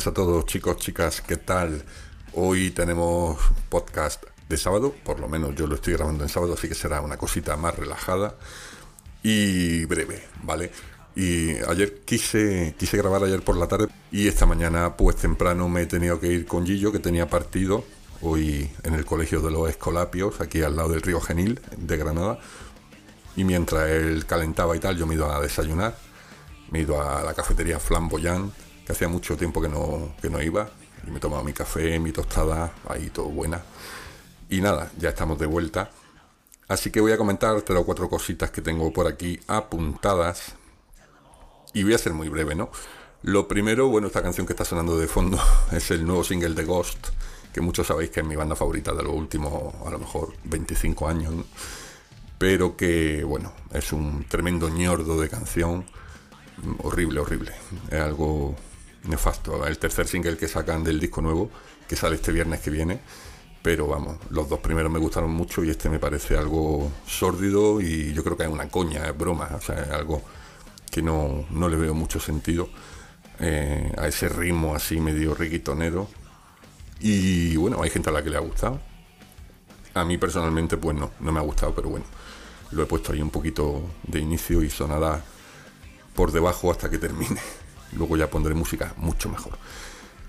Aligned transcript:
buenas 0.00 0.06
a 0.06 0.14
todos 0.14 0.46
chicos, 0.46 0.78
chicas, 0.78 1.20
¿qué 1.20 1.36
tal? 1.36 1.84
Hoy 2.32 2.70
tenemos 2.70 3.38
podcast 3.68 4.24
de 4.48 4.56
sábado, 4.56 4.94
por 5.04 5.20
lo 5.20 5.28
menos 5.28 5.54
yo 5.56 5.66
lo 5.66 5.74
estoy 5.74 5.92
grabando 5.92 6.24
en 6.24 6.30
sábado, 6.30 6.54
así 6.54 6.68
que 6.68 6.74
será 6.74 7.02
una 7.02 7.18
cosita 7.18 7.54
más 7.58 7.76
relajada 7.76 8.34
y 9.22 9.84
breve, 9.84 10.22
¿vale? 10.42 10.70
Y 11.14 11.50
ayer 11.68 12.00
quise, 12.06 12.74
quise 12.78 12.96
grabar 12.96 13.24
ayer 13.24 13.42
por 13.42 13.58
la 13.58 13.68
tarde 13.68 13.88
y 14.10 14.26
esta 14.26 14.46
mañana 14.46 14.96
pues 14.96 15.16
temprano 15.16 15.68
me 15.68 15.82
he 15.82 15.86
tenido 15.86 16.18
que 16.18 16.28
ir 16.28 16.46
con 16.46 16.64
Gillo 16.64 16.92
que 16.92 16.98
tenía 16.98 17.28
partido 17.28 17.84
hoy 18.22 18.70
en 18.84 18.94
el 18.94 19.04
Colegio 19.04 19.42
de 19.42 19.50
los 19.50 19.68
Escolapios, 19.68 20.40
aquí 20.40 20.62
al 20.62 20.76
lado 20.76 20.88
del 20.88 21.02
río 21.02 21.20
Genil 21.20 21.60
de 21.76 21.96
Granada. 21.98 22.38
Y 23.36 23.44
mientras 23.44 23.90
él 23.90 24.24
calentaba 24.24 24.74
y 24.74 24.80
tal, 24.80 24.96
yo 24.96 25.06
me 25.06 25.14
ido 25.14 25.30
a 25.30 25.42
desayunar. 25.42 25.94
Me 26.70 26.80
ido 26.80 27.02
a 27.02 27.22
la 27.22 27.34
cafetería 27.34 27.80
Flamboyant, 27.80 28.52
hacía 28.90 29.08
mucho 29.08 29.36
tiempo 29.36 29.60
que 29.60 29.68
no, 29.68 30.14
que 30.20 30.30
no 30.30 30.40
iba. 30.42 30.70
Y 31.06 31.10
me 31.10 31.18
he 31.18 31.20
tomado 31.20 31.42
mi 31.42 31.52
café, 31.52 31.98
mi 31.98 32.12
tostada, 32.12 32.72
ahí 32.88 33.10
todo 33.10 33.26
buena. 33.26 33.62
Y 34.48 34.60
nada, 34.60 34.90
ya 34.98 35.10
estamos 35.10 35.38
de 35.38 35.46
vuelta. 35.46 35.90
Así 36.68 36.90
que 36.90 37.00
voy 37.00 37.12
a 37.12 37.18
comentar 37.18 37.60
tres 37.62 37.78
o 37.78 37.84
cuatro 37.84 38.08
cositas 38.08 38.50
que 38.50 38.62
tengo 38.62 38.92
por 38.92 39.06
aquí 39.06 39.40
apuntadas. 39.46 40.54
Y 41.72 41.84
voy 41.84 41.94
a 41.94 41.98
ser 41.98 42.12
muy 42.12 42.28
breve, 42.28 42.54
¿no? 42.54 42.70
Lo 43.22 43.48
primero, 43.48 43.88
bueno, 43.88 44.06
esta 44.06 44.22
canción 44.22 44.46
que 44.46 44.54
está 44.54 44.64
sonando 44.64 44.98
de 44.98 45.06
fondo 45.06 45.38
es 45.72 45.90
el 45.90 46.06
nuevo 46.06 46.24
single 46.24 46.54
de 46.54 46.64
Ghost, 46.64 47.08
que 47.52 47.60
muchos 47.60 47.86
sabéis 47.86 48.10
que 48.10 48.20
es 48.20 48.26
mi 48.26 48.34
banda 48.34 48.56
favorita 48.56 48.94
de 48.94 49.02
los 49.02 49.12
últimos, 49.12 49.74
a 49.84 49.90
lo 49.90 49.98
mejor, 49.98 50.32
25 50.44 51.08
años, 51.08 51.34
pero 52.38 52.76
que, 52.76 53.22
bueno, 53.24 53.52
es 53.74 53.92
un 53.92 54.24
tremendo 54.24 54.70
ñordo 54.70 55.20
de 55.20 55.28
canción, 55.28 55.84
horrible, 56.82 57.20
horrible, 57.20 57.52
es 57.90 58.00
algo 58.00 58.56
nefasto. 59.04 59.66
El 59.66 59.78
tercer 59.78 60.06
single 60.06 60.36
que 60.36 60.48
sacan 60.48 60.84
del 60.84 61.00
disco 61.00 61.20
nuevo, 61.20 61.50
que 61.88 61.96
sale 61.96 62.16
este 62.16 62.32
viernes 62.32 62.60
que 62.60 62.70
viene, 62.70 63.00
pero 63.62 63.86
vamos, 63.86 64.16
los 64.30 64.48
dos 64.48 64.60
primeros 64.60 64.90
me 64.90 64.98
gustaron 64.98 65.30
mucho 65.30 65.62
y 65.64 65.70
este 65.70 65.90
me 65.90 65.98
parece 65.98 66.36
algo 66.36 66.90
sórdido 67.06 67.80
y 67.80 68.12
yo 68.14 68.24
creo 68.24 68.36
que 68.36 68.44
es 68.44 68.48
una 68.48 68.68
coña, 68.68 69.06
es 69.06 69.16
broma, 69.16 69.50
o 69.54 69.60
sea, 69.60 69.82
es 69.82 69.90
algo 69.90 70.22
que 70.90 71.02
no, 71.02 71.44
no 71.50 71.68
le 71.68 71.76
veo 71.76 71.94
mucho 71.94 72.18
sentido 72.20 72.68
eh, 73.38 73.92
a 73.98 74.08
ese 74.08 74.28
ritmo 74.28 74.74
así 74.74 74.98
medio 75.00 75.34
riquitonero 75.34 76.08
y 77.00 77.56
bueno, 77.56 77.82
hay 77.82 77.90
gente 77.90 78.10
a 78.10 78.12
la 78.12 78.22
que 78.22 78.30
le 78.30 78.36
ha 78.36 78.40
gustado. 78.40 78.80
A 79.94 80.04
mí 80.04 80.18
personalmente 80.18 80.76
pues 80.76 80.96
no, 80.96 81.10
no 81.20 81.32
me 81.32 81.38
ha 81.40 81.42
gustado, 81.42 81.74
pero 81.74 81.88
bueno, 81.88 82.06
lo 82.70 82.82
he 82.82 82.86
puesto 82.86 83.12
ahí 83.12 83.20
un 83.20 83.30
poquito 83.30 83.82
de 84.06 84.20
inicio 84.20 84.62
y 84.62 84.70
sonará 84.70 85.22
por 86.14 86.32
debajo 86.32 86.70
hasta 86.70 86.88
que 86.90 86.98
termine. 86.98 87.40
Luego 87.96 88.16
ya 88.16 88.30
pondré 88.30 88.54
música 88.54 88.94
mucho 88.96 89.28
mejor. 89.28 89.58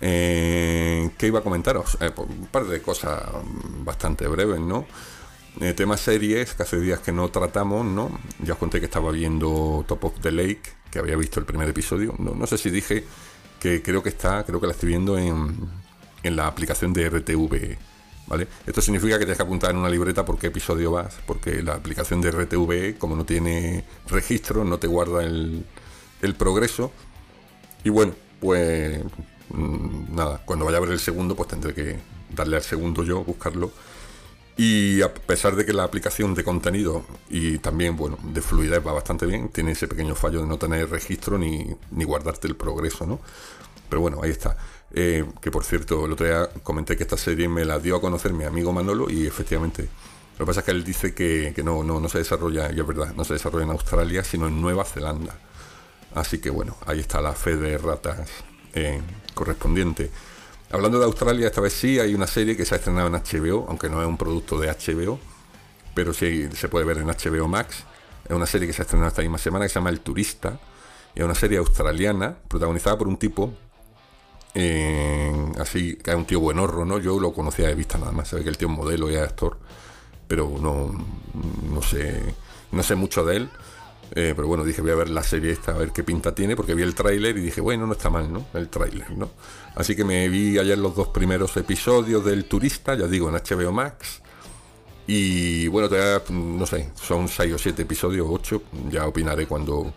Eh, 0.02 1.12
¿Qué 1.18 1.28
iba 1.28 1.40
a 1.40 1.44
comentaros? 1.44 1.98
Eh, 2.02 2.12
pues, 2.16 2.28
un 2.28 2.48
par 2.48 2.66
de 2.66 2.82
cosas 2.82 3.22
bastante 3.84 4.28
breves, 4.28 4.60
¿no? 4.60 4.86
Eh, 5.60 5.74
temas 5.74 6.00
series 6.00 6.54
que 6.54 6.64
hace 6.64 6.80
días 6.80 7.00
que 7.00 7.12
no 7.12 7.30
tratamos, 7.30 7.86
¿no? 7.86 8.20
Ya 8.40 8.54
os 8.54 8.60
conté 8.60 8.80
que 8.80 8.86
estaba 8.86 9.12
viendo 9.12 9.86
Top 9.88 10.06
of 10.06 10.20
the 10.22 10.32
Lake, 10.32 10.62
que 10.90 11.00
había 11.00 11.16
visto 11.16 11.40
el 11.40 11.46
primer 11.46 11.70
episodio. 11.70 12.16
No, 12.18 12.34
no 12.34 12.48
sé 12.48 12.58
si 12.58 12.70
dije 12.70 13.04
que 13.60 13.84
creo 13.84 14.02
que 14.02 14.10
está, 14.10 14.44
creo 14.44 14.60
que 14.60 14.68
la 14.68 14.74
estoy 14.74 14.90
viendo 14.90 15.18
en, 15.18 15.56
en 16.24 16.36
la 16.36 16.48
aplicación 16.48 16.94
de 16.94 17.10
RTV. 17.10 17.78
¿Vale? 18.28 18.48
Esto 18.66 18.82
significa 18.82 19.16
que 19.16 19.26
tienes 19.26 19.38
que 19.38 19.44
apuntar 19.44 19.72
en 19.72 19.78
una 19.78 19.90
libreta 19.90 20.24
por 20.24 20.38
qué 20.38 20.48
episodio 20.48 20.92
vas, 20.92 21.20
porque 21.26 21.62
la 21.62 21.74
aplicación 21.74 22.22
de 22.22 22.32
RTV, 22.32 22.98
como 22.98 23.16
no 23.16 23.26
tiene 23.26 23.84
registro, 24.08 24.64
no 24.64 24.80
te 24.80 24.88
guarda 24.88 25.22
el, 25.24 25.66
el 26.22 26.36
progreso. 26.36 26.94
Y 27.84 27.90
bueno, 27.90 28.14
pues 28.40 29.00
mm, 29.50 30.16
nada, 30.16 30.42
cuando 30.46 30.66
vaya 30.66 30.78
a 30.78 30.82
ver 30.82 30.92
el 30.92 31.00
segundo, 31.00 31.36
pues 31.36 31.50
tendré 31.50 31.74
que 31.74 31.98
darle 32.36 32.58
al 32.58 32.64
segundo 32.64 33.04
yo, 33.04 33.24
buscarlo. 33.24 33.72
Y 34.58 35.02
a 35.02 35.14
pesar 35.14 35.56
de 35.56 35.66
que 35.66 35.74
la 35.74 35.84
aplicación 35.84 36.36
de 36.36 36.44
contenido 36.44 37.04
y 37.30 37.58
también, 37.60 37.96
bueno, 37.96 38.18
de 38.22 38.42
fluidez 38.42 38.86
va 38.86 38.92
bastante 38.94 39.26
bien, 39.26 39.50
tiene 39.50 39.72
ese 39.72 39.88
pequeño 39.88 40.14
fallo 40.14 40.42
de 40.42 40.48
no 40.48 40.58
tener 40.58 40.90
registro 40.90 41.38
ni, 41.38 41.66
ni 41.92 42.04
guardarte 42.04 42.48
el 42.48 42.56
progreso, 42.56 43.06
¿no? 43.08 43.20
Pero 43.90 44.02
bueno, 44.02 44.20
ahí 44.22 44.32
está. 44.32 44.58
Eh, 44.94 45.26
que 45.42 45.52
por 45.52 45.64
cierto, 45.64 46.06
el 46.06 46.12
otro 46.14 46.26
día 46.26 46.50
comenté 46.64 46.98
que 46.98 47.04
esta 47.04 47.18
serie 47.18 47.48
me 47.48 47.64
la 47.66 47.80
dio 47.80 47.96
a 47.96 48.02
conocer 48.02 48.34
mi 48.34 48.44
amigo 48.44 48.74
Manolo 48.74 49.10
y 49.10 49.26
efectivamente, 49.26 49.88
lo 50.38 50.46
que 50.46 50.46
pasa 50.46 50.60
es 50.60 50.66
que 50.66 50.72
él 50.72 50.84
dice 50.84 51.14
que, 51.14 51.54
no, 51.64 51.84
no, 51.84 52.00
no 52.00 52.10
se 52.10 52.20
desarrolla, 52.20 52.72
y 52.72 52.80
es 52.80 52.88
verdad, 52.88 53.14
no 53.16 53.24
se 53.24 53.34
desarrolla 53.34 53.66
en 53.66 53.72
Australia, 53.72 54.24
sino 54.24 54.48
en 54.48 54.62
Nueva 54.62 54.84
Zelanda. 54.84 55.36
Así 56.16 56.40
que 56.40 56.50
bueno, 56.50 56.76
ahí 56.86 57.00
está 57.00 57.22
la 57.22 57.34
fe 57.34 57.56
de 57.56 57.78
ratas 57.78 58.30
eh, 58.74 59.02
correspondiente. 59.34 60.12
Hablando 60.72 61.00
de 61.00 61.06
Australia, 61.06 61.48
esta 61.48 61.62
vez 61.62 61.74
sí 61.74 62.00
hay 62.00 62.14
una 62.14 62.28
serie 62.28 62.56
que 62.56 62.66
se 62.66 62.76
ha 62.76 62.78
estrenado 62.78 63.08
en 63.08 63.14
HBO, 63.14 63.66
aunque 63.68 63.90
no 63.90 64.02
es 64.02 64.08
un 64.08 64.18
producto 64.18 64.60
de 64.60 64.70
HBO, 64.70 65.20
pero 65.94 66.14
sí 66.14 66.50
se 66.54 66.70
puede 66.70 66.86
ver 66.86 66.98
en 66.98 67.08
HBO 67.08 67.48
Max. 67.48 67.84
Es 68.26 68.36
una 68.36 68.46
serie 68.46 68.68
que 68.68 68.74
se 68.74 68.82
ha 68.82 68.86
estrenado 68.86 69.10
esta 69.10 69.22
misma 69.22 69.38
semana 69.38 69.66
que 69.66 69.70
se 69.70 69.76
llama 69.76 69.90
El 69.90 70.00
Turista. 70.00 70.60
Y 71.14 71.20
es 71.20 71.26
una 71.26 71.36
serie 71.36 71.58
australiana 71.58 72.38
protagonizada 72.48 72.98
por 72.98 73.08
un 73.10 73.18
tipo 73.18 73.54
así 75.60 75.96
que 75.96 76.12
es 76.12 76.16
un 76.16 76.26
tío 76.26 76.40
buenorro, 76.40 76.86
¿no? 76.86 77.00
Yo 77.00 77.20
lo 77.20 77.34
conocía 77.34 77.68
de 77.68 77.76
vista 77.76 77.98
nada 77.98 78.12
más, 78.12 78.30
sabe 78.30 78.44
que 78.44 78.50
el 78.50 78.58
tío 78.58 78.68
es 78.68 78.76
modelo 78.76 79.10
y 79.10 79.16
es 79.16 79.22
actor, 79.22 79.58
pero 80.28 80.58
no, 80.60 80.92
no 81.72 81.82
sé, 81.82 82.36
no 82.72 82.84
sé 82.84 82.96
mucho 82.96 83.24
de 83.26 83.38
él. 83.38 83.50
Eh, 84.14 84.34
pero 84.36 84.48
bueno, 84.48 84.66
dije 84.66 84.82
voy 84.82 84.92
a 84.92 84.96
ver 84.96 85.10
la 85.10 85.24
serie 85.24 85.52
esta, 85.52 85.72
a 85.72 85.78
ver 85.78 85.92
qué 85.92 86.04
pinta 86.04 86.36
tiene, 86.36 86.56
porque 86.56 86.76
vi 86.76 86.84
el 86.84 86.94
tráiler 86.94 87.38
y 87.38 87.42
dije, 87.42 87.62
bueno, 87.62 87.88
no 87.88 87.94
está 87.94 88.10
mal, 88.10 88.32
¿no? 88.32 88.46
El 88.54 88.68
tráiler, 88.68 89.10
¿no? 89.12 89.32
Así 89.76 89.96
que 89.96 90.04
me 90.04 90.28
vi 90.28 90.58
ayer 90.58 90.78
los 90.78 90.96
dos 90.96 91.08
primeros 91.10 91.56
episodios 91.56 92.26
del 92.26 92.46
Turista, 92.46 92.94
ya 92.96 93.08
digo, 93.08 93.30
en 93.30 93.36
HBO 93.36 93.72
Max. 93.72 94.22
Y 95.08 95.68
bueno, 95.68 95.88
todavía, 95.88 96.22
no 96.30 96.66
sé, 96.66 96.90
son 96.96 97.28
seis 97.28 97.54
o 97.54 97.58
siete 97.58 97.84
episodios, 97.84 98.28
ocho, 98.30 98.64
ya 98.90 99.08
opinaré 99.08 99.48
cuando, 99.48 99.94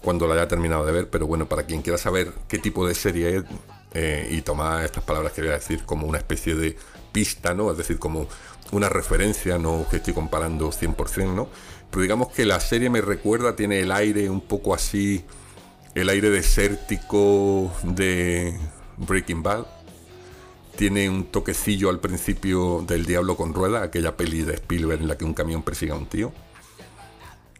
cuando 0.00 0.26
la 0.28 0.34
haya 0.34 0.48
terminado 0.48 0.86
de 0.86 0.92
ver, 0.92 1.10
pero 1.10 1.26
bueno, 1.26 1.46
para 1.46 1.64
quien 1.64 1.82
quiera 1.82 1.98
saber 1.98 2.32
qué 2.48 2.58
tipo 2.58 2.86
de 2.86 2.94
serie 2.94 3.38
es, 3.38 3.44
eh, 3.94 4.28
y 4.30 4.42
tomar 4.42 4.84
estas 4.84 5.02
palabras 5.04 5.32
que 5.32 5.40
voy 5.40 5.50
a 5.50 5.54
decir 5.54 5.84
como 5.84 6.06
una 6.06 6.18
especie 6.18 6.54
de 6.54 6.76
pista, 7.12 7.54
¿no? 7.54 7.70
Es 7.72 7.78
decir, 7.78 7.98
como 7.98 8.28
una 8.72 8.88
referencia, 8.88 9.58
no 9.58 9.86
que 9.88 9.96
estoy 9.96 10.14
comparando 10.14 10.70
100%, 10.70 11.34
¿no? 11.34 11.48
Digamos 12.00 12.28
que 12.28 12.44
la 12.44 12.60
serie 12.60 12.90
me 12.90 13.00
recuerda, 13.00 13.56
tiene 13.56 13.80
el 13.80 13.90
aire 13.90 14.28
un 14.28 14.40
poco 14.40 14.74
así, 14.74 15.24
el 15.94 16.08
aire 16.08 16.30
desértico 16.30 17.72
de 17.82 18.58
Breaking 18.98 19.42
Bad. 19.42 19.66
Tiene 20.76 21.08
un 21.08 21.24
toquecillo 21.24 21.88
al 21.88 22.00
principio 22.00 22.84
del 22.86 23.06
Diablo 23.06 23.36
con 23.36 23.54
Rueda, 23.54 23.82
aquella 23.82 24.16
peli 24.16 24.42
de 24.42 24.54
Spielberg 24.54 25.00
en 25.00 25.08
la 25.08 25.16
que 25.16 25.24
un 25.24 25.32
camión 25.32 25.62
persigue 25.62 25.92
a 25.92 25.94
un 25.94 26.06
tío. 26.06 26.32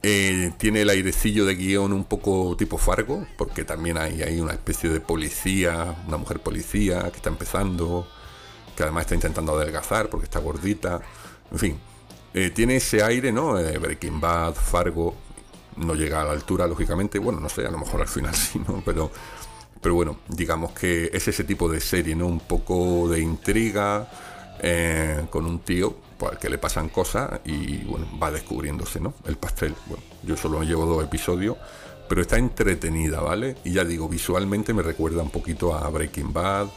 Eh, 0.02 0.52
tiene 0.58 0.82
el 0.82 0.90
airecillo 0.90 1.46
de 1.46 1.54
guion 1.54 1.92
un 1.92 2.04
poco 2.04 2.54
tipo 2.58 2.76
Fargo, 2.76 3.26
porque 3.38 3.64
también 3.64 3.96
hay, 3.96 4.22
hay 4.22 4.38
una 4.38 4.52
especie 4.52 4.90
de 4.90 5.00
policía, 5.00 5.96
una 6.06 6.18
mujer 6.18 6.40
policía 6.40 7.10
que 7.10 7.16
está 7.16 7.30
empezando, 7.30 8.06
que 8.76 8.82
además 8.82 9.02
está 9.02 9.14
intentando 9.14 9.56
adelgazar 9.56 10.10
porque 10.10 10.24
está 10.24 10.38
gordita. 10.40 11.00
En 11.50 11.58
fin, 11.58 11.80
eh, 12.38 12.50
tiene 12.50 12.76
ese 12.76 13.02
aire, 13.02 13.32
¿no? 13.32 13.58
Eh, 13.58 13.78
Breaking 13.78 14.20
Bad, 14.20 14.56
Fargo, 14.56 15.14
no 15.76 15.94
llega 15.94 16.20
a 16.20 16.24
la 16.26 16.32
altura, 16.32 16.66
lógicamente. 16.66 17.18
Bueno, 17.18 17.40
no 17.40 17.48
sé, 17.48 17.66
a 17.66 17.70
lo 17.70 17.78
mejor 17.78 18.02
al 18.02 18.08
final 18.08 18.34
sí, 18.36 18.58
¿no? 18.58 18.82
Pero, 18.84 19.10
pero 19.80 19.94
bueno, 19.94 20.18
digamos 20.28 20.72
que 20.72 21.08
es 21.14 21.26
ese 21.28 21.44
tipo 21.44 21.66
de 21.66 21.80
serie, 21.80 22.14
¿no? 22.14 22.26
Un 22.26 22.40
poco 22.40 23.08
de 23.08 23.20
intriga, 23.20 24.06
con 25.30 25.46
un 25.46 25.60
tío 25.60 25.96
pues, 26.18 26.36
que 26.38 26.50
le 26.50 26.58
pasan 26.58 26.90
cosas 26.90 27.40
y 27.46 27.78
bueno, 27.84 28.06
va 28.22 28.30
descubriéndose, 28.30 29.00
¿no? 29.00 29.14
El 29.24 29.36
pastel. 29.36 29.74
Bueno, 29.86 30.02
yo 30.22 30.36
solo 30.36 30.62
llevo 30.62 30.84
dos 30.84 31.02
episodios, 31.02 31.56
pero 32.06 32.20
está 32.20 32.36
entretenida, 32.36 33.20
¿vale? 33.20 33.56
Y 33.64 33.72
ya 33.72 33.84
digo, 33.84 34.10
visualmente 34.10 34.74
me 34.74 34.82
recuerda 34.82 35.22
un 35.22 35.30
poquito 35.30 35.74
a 35.74 35.88
Breaking 35.88 36.34
Bad 36.34 36.68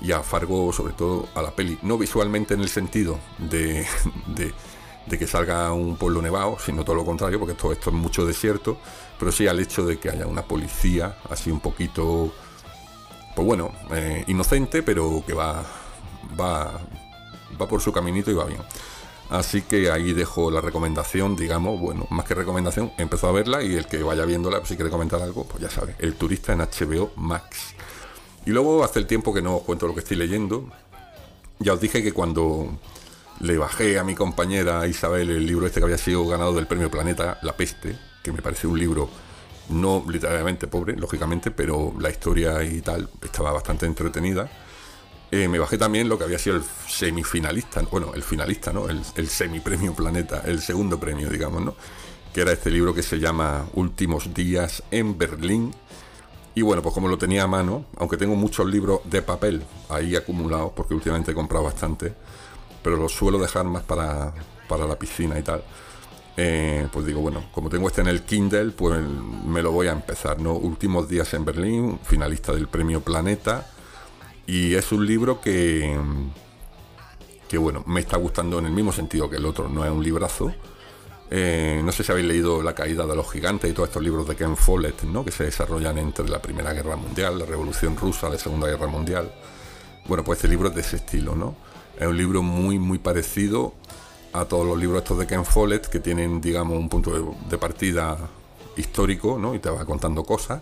y 0.00 0.12
a 0.12 0.22
Fargo, 0.22 0.72
sobre 0.72 0.94
todo 0.94 1.28
a 1.34 1.42
la 1.42 1.54
peli. 1.54 1.78
No 1.82 1.98
visualmente 1.98 2.54
en 2.54 2.60
el 2.60 2.70
sentido 2.70 3.18
de, 3.38 3.86
que 5.08 5.26
salga 5.26 5.72
un 5.72 5.96
pueblo 5.96 6.20
nevado, 6.20 6.58
sino 6.64 6.84
todo 6.84 6.96
lo 6.96 7.04
contrario, 7.04 7.38
porque 7.38 7.54
todo 7.54 7.72
esto 7.72 7.90
es 7.90 7.96
mucho 7.96 8.26
desierto, 8.26 8.76
pero 9.18 9.30
sí 9.30 9.46
al 9.46 9.60
hecho 9.60 9.86
de 9.86 9.98
que 9.98 10.10
haya 10.10 10.26
una 10.26 10.42
policía 10.42 11.16
así 11.30 11.50
un 11.50 11.60
poquito, 11.60 12.32
pues 13.34 13.46
bueno, 13.46 13.72
eh, 13.92 14.24
inocente, 14.26 14.82
pero 14.82 15.22
que 15.26 15.32
va, 15.32 15.64
va, 16.38 16.80
va 17.60 17.68
por 17.68 17.80
su 17.80 17.92
caminito 17.92 18.30
y 18.30 18.34
va 18.34 18.44
bien. 18.44 18.60
Así 19.30 19.62
que 19.62 19.90
ahí 19.90 20.12
dejo 20.12 20.50
la 20.50 20.60
recomendación, 20.60 21.34
digamos, 21.34 21.80
bueno, 21.80 22.06
más 22.10 22.24
que 22.26 22.34
recomendación, 22.34 22.92
empezó 22.96 23.28
a 23.28 23.32
verla 23.32 23.62
y 23.62 23.74
el 23.74 23.86
que 23.86 24.02
vaya 24.02 24.24
viéndola, 24.24 24.58
pues 24.58 24.68
si 24.68 24.76
quiere 24.76 24.90
comentar 24.90 25.20
algo, 25.20 25.44
pues 25.44 25.62
ya 25.62 25.70
sabe, 25.70 25.96
El 25.98 26.14
turista 26.14 26.52
en 26.52 26.60
HBO 26.60 27.10
Max. 27.16 27.74
Y 28.44 28.50
luego 28.50 28.84
hace 28.84 29.00
el 29.00 29.06
tiempo 29.06 29.34
que 29.34 29.42
no 29.42 29.56
os 29.56 29.62
cuento 29.62 29.88
lo 29.88 29.94
que 29.94 30.00
estoy 30.00 30.16
leyendo. 30.16 30.68
Ya 31.58 31.72
os 31.72 31.80
dije 31.80 32.02
que 32.02 32.12
cuando 32.12 32.78
le 33.40 33.58
bajé 33.58 33.98
a 33.98 34.04
mi 34.04 34.14
compañera 34.14 34.86
Isabel 34.86 35.30
el 35.30 35.46
libro 35.46 35.66
este 35.66 35.80
que 35.80 35.84
había 35.84 35.98
sido 35.98 36.26
ganado 36.26 36.54
del 36.54 36.66
premio 36.66 36.90
Planeta, 36.90 37.38
La 37.42 37.56
Peste, 37.56 37.96
que 38.22 38.32
me 38.32 38.42
parece 38.42 38.66
un 38.66 38.78
libro 38.78 39.08
no 39.68 40.04
literalmente 40.08 40.66
pobre, 40.68 40.96
lógicamente, 40.96 41.50
pero 41.50 41.92
la 41.98 42.10
historia 42.10 42.62
y 42.62 42.80
tal 42.80 43.08
estaba 43.22 43.52
bastante 43.52 43.86
entretenida. 43.86 44.48
Eh, 45.30 45.48
me 45.48 45.58
bajé 45.58 45.76
también 45.76 46.08
lo 46.08 46.16
que 46.16 46.24
había 46.24 46.38
sido 46.38 46.56
el 46.56 46.62
semifinalista, 46.88 47.82
bueno, 47.90 48.14
el 48.14 48.22
finalista, 48.22 48.72
¿no? 48.72 48.88
El, 48.88 49.02
el 49.16 49.28
semipremio 49.28 49.92
Planeta, 49.92 50.42
el 50.44 50.60
segundo 50.60 51.00
premio, 51.00 51.28
digamos, 51.28 51.62
¿no? 51.64 51.74
Que 52.32 52.42
era 52.42 52.52
este 52.52 52.70
libro 52.70 52.94
que 52.94 53.02
se 53.02 53.18
llama 53.18 53.66
Últimos 53.74 54.32
días 54.32 54.84
en 54.90 55.18
Berlín. 55.18 55.74
Y 56.54 56.62
bueno, 56.62 56.80
pues 56.80 56.94
como 56.94 57.08
lo 57.08 57.18
tenía 57.18 57.42
a 57.42 57.46
mano, 57.46 57.86
aunque 57.96 58.16
tengo 58.16 58.36
muchos 58.36 58.66
libros 58.66 59.00
de 59.04 59.20
papel 59.20 59.62
ahí 59.90 60.14
acumulados, 60.16 60.72
porque 60.74 60.94
últimamente 60.94 61.32
he 61.32 61.34
comprado 61.34 61.64
bastante, 61.64 62.14
pero 62.86 62.98
los 62.98 63.10
suelo 63.10 63.40
dejar 63.40 63.64
más 63.64 63.82
para, 63.82 64.32
para 64.68 64.86
la 64.86 64.96
piscina 64.96 65.36
y 65.36 65.42
tal. 65.42 65.60
Eh, 66.36 66.86
pues 66.92 67.04
digo, 67.04 67.20
bueno, 67.20 67.48
como 67.50 67.68
tengo 67.68 67.88
este 67.88 68.00
en 68.00 68.06
el 68.06 68.22
Kindle, 68.22 68.70
pues 68.70 69.02
me 69.44 69.60
lo 69.60 69.72
voy 69.72 69.88
a 69.88 69.90
empezar, 69.90 70.38
¿no? 70.38 70.52
Últimos 70.52 71.08
días 71.08 71.34
en 71.34 71.44
Berlín, 71.44 71.98
finalista 72.04 72.52
del 72.52 72.68
premio 72.68 73.00
Planeta. 73.00 73.66
Y 74.46 74.74
es 74.74 74.92
un 74.92 75.04
libro 75.04 75.40
que, 75.40 75.98
que 77.48 77.58
bueno, 77.58 77.82
me 77.88 77.98
está 77.98 78.18
gustando 78.18 78.60
en 78.60 78.66
el 78.66 78.72
mismo 78.72 78.92
sentido 78.92 79.28
que 79.28 79.38
el 79.38 79.46
otro, 79.46 79.68
no 79.68 79.84
es 79.84 79.90
un 79.90 80.04
librazo. 80.04 80.54
Eh, 81.28 81.80
no 81.84 81.90
sé 81.90 82.04
si 82.04 82.12
habéis 82.12 82.28
leído 82.28 82.62
La 82.62 82.76
caída 82.76 83.04
de 83.04 83.16
los 83.16 83.28
gigantes 83.32 83.68
y 83.68 83.74
todos 83.74 83.88
estos 83.88 84.04
libros 84.04 84.28
de 84.28 84.36
Ken 84.36 84.56
Follett, 84.56 85.02
¿no? 85.02 85.24
que 85.24 85.32
se 85.32 85.42
desarrollan 85.42 85.98
entre 85.98 86.28
la 86.28 86.40
Primera 86.40 86.72
Guerra 86.72 86.94
Mundial, 86.94 87.36
la 87.36 87.46
Revolución 87.46 87.96
Rusa, 87.96 88.28
la 88.28 88.38
Segunda 88.38 88.68
Guerra 88.68 88.86
Mundial. 88.86 89.32
Bueno, 90.06 90.22
pues 90.22 90.36
este 90.36 90.46
libro 90.46 90.68
es 90.68 90.76
de 90.76 90.82
ese 90.82 90.94
estilo, 90.94 91.34
¿no? 91.34 91.65
Es 91.98 92.06
un 92.06 92.16
libro 92.16 92.42
muy, 92.42 92.78
muy 92.78 92.98
parecido 92.98 93.72
a 94.32 94.44
todos 94.44 94.66
los 94.66 94.78
libros 94.78 95.02
estos 95.02 95.18
de 95.18 95.26
Ken 95.26 95.44
Follett, 95.44 95.86
que 95.86 95.98
tienen, 95.98 96.42
digamos, 96.42 96.76
un 96.78 96.90
punto 96.90 97.34
de, 97.48 97.58
partida 97.58 98.18
histórico, 98.76 99.38
¿no? 99.38 99.54
Y 99.54 99.60
te 99.60 99.70
va 99.70 99.84
contando 99.86 100.22
cosas. 100.24 100.60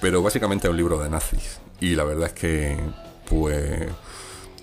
Pero 0.00 0.22
básicamente 0.22 0.66
es 0.66 0.70
un 0.70 0.76
libro 0.76 0.98
de 0.98 1.10
nazis. 1.10 1.60
Y 1.80 1.94
la 1.94 2.04
verdad 2.04 2.28
es 2.28 2.32
que, 2.32 2.78
pues... 3.28 3.88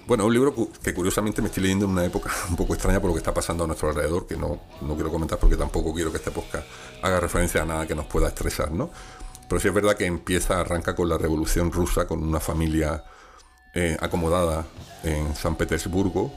Bueno, 0.07 0.25
un 0.25 0.33
libro 0.33 0.53
que 0.83 0.93
curiosamente 0.93 1.41
me 1.41 1.47
estoy 1.47 1.63
leyendo 1.63 1.85
en 1.85 1.91
una 1.91 2.05
época 2.05 2.31
un 2.49 2.55
poco 2.55 2.73
extraña 2.73 2.99
por 2.99 3.09
lo 3.09 3.13
que 3.15 3.19
está 3.19 3.33
pasando 3.33 3.63
a 3.63 3.67
nuestro 3.67 3.89
alrededor, 3.89 4.27
que 4.27 4.37
no, 4.37 4.59
no 4.81 4.93
quiero 4.95 5.11
comentar 5.11 5.39
porque 5.39 5.57
tampoco 5.57 5.93
quiero 5.93 6.11
que 6.11 6.17
este 6.17 6.31
podcast 6.31 6.67
haga 7.01 7.19
referencia 7.19 7.63
a 7.63 7.65
nada 7.65 7.87
que 7.87 7.95
nos 7.95 8.05
pueda 8.05 8.27
estresar, 8.27 8.71
¿no? 8.71 8.91
Pero 9.47 9.59
sí 9.59 9.67
es 9.67 9.73
verdad 9.73 9.95
que 9.95 10.05
empieza, 10.05 10.59
arranca 10.59 10.95
con 10.95 11.09
la 11.09 11.17
revolución 11.17 11.71
rusa, 11.71 12.07
con 12.07 12.23
una 12.23 12.39
familia 12.39 13.03
eh, 13.75 13.97
acomodada 13.99 14.65
en 15.03 15.35
San 15.35 15.55
Petersburgo, 15.55 16.31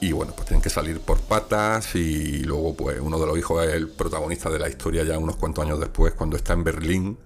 y 0.00 0.12
bueno, 0.12 0.32
pues 0.34 0.46
tienen 0.48 0.62
que 0.62 0.70
salir 0.70 1.00
por 1.00 1.20
patas 1.20 1.94
y 1.94 2.44
luego 2.44 2.76
pues 2.76 3.00
uno 3.00 3.18
de 3.18 3.26
los 3.26 3.38
hijos 3.38 3.66
es 3.66 3.74
el 3.74 3.88
protagonista 3.88 4.50
de 4.50 4.58
la 4.58 4.68
historia 4.68 5.04
ya 5.04 5.18
unos 5.18 5.36
cuantos 5.36 5.64
años 5.64 5.80
después, 5.80 6.12
cuando 6.12 6.36
está 6.36 6.52
en 6.52 6.64
Berlín 6.64 7.18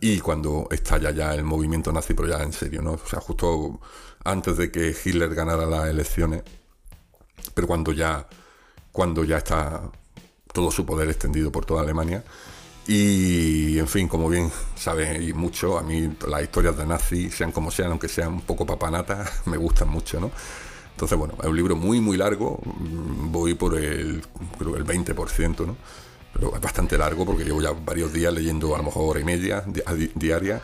y 0.00 0.18
cuando 0.18 0.66
estalla 0.70 1.12
ya 1.12 1.34
el 1.34 1.44
movimiento 1.44 1.92
nazi, 1.92 2.14
pero 2.14 2.28
ya 2.28 2.42
en 2.42 2.52
serio, 2.52 2.82
¿no? 2.82 2.92
O 2.92 3.06
sea, 3.08 3.20
justo 3.20 3.80
antes 4.24 4.56
de 4.56 4.70
que 4.70 4.88
Hitler 4.88 5.34
ganara 5.34 5.66
las 5.66 5.88
elecciones, 5.88 6.42
pero 7.54 7.68
cuando 7.68 7.92
ya, 7.92 8.26
cuando 8.90 9.24
ya 9.24 9.38
está 9.38 9.82
todo 10.52 10.70
su 10.70 10.86
poder 10.86 11.08
extendido 11.08 11.52
por 11.52 11.66
toda 11.66 11.82
Alemania. 11.82 12.24
Y, 12.86 13.78
en 13.78 13.88
fin, 13.88 14.08
como 14.08 14.28
bien 14.28 14.50
sabes 14.76 15.22
y 15.22 15.32
mucho, 15.32 15.78
a 15.78 15.82
mí 15.82 16.10
las 16.28 16.42
historias 16.42 16.76
de 16.76 16.86
nazi, 16.86 17.30
sean 17.30 17.50
como 17.50 17.70
sean, 17.70 17.90
aunque 17.90 18.08
sean 18.08 18.34
un 18.34 18.40
poco 18.42 18.66
papanatas, 18.66 19.42
me 19.46 19.56
gustan 19.56 19.88
mucho, 19.88 20.20
¿no? 20.20 20.30
Entonces, 20.90 21.18
bueno, 21.18 21.34
es 21.40 21.46
un 21.46 21.56
libro 21.56 21.76
muy, 21.76 22.00
muy 22.00 22.16
largo. 22.16 22.60
Mm, 22.64 23.32
voy 23.32 23.54
por 23.54 23.76
el, 23.76 24.22
creo 24.58 24.76
el 24.76 24.84
20%, 24.84 25.66
¿no? 25.66 25.76
Pero 26.32 26.54
es 26.54 26.60
bastante 26.60 26.98
largo 26.98 27.24
porque 27.24 27.44
llevo 27.44 27.62
ya 27.62 27.70
varios 27.72 28.12
días 28.12 28.32
leyendo 28.32 28.74
a 28.74 28.78
lo 28.78 28.84
mejor 28.84 29.10
hora 29.10 29.20
y 29.20 29.24
media 29.24 29.64
diaria. 30.14 30.60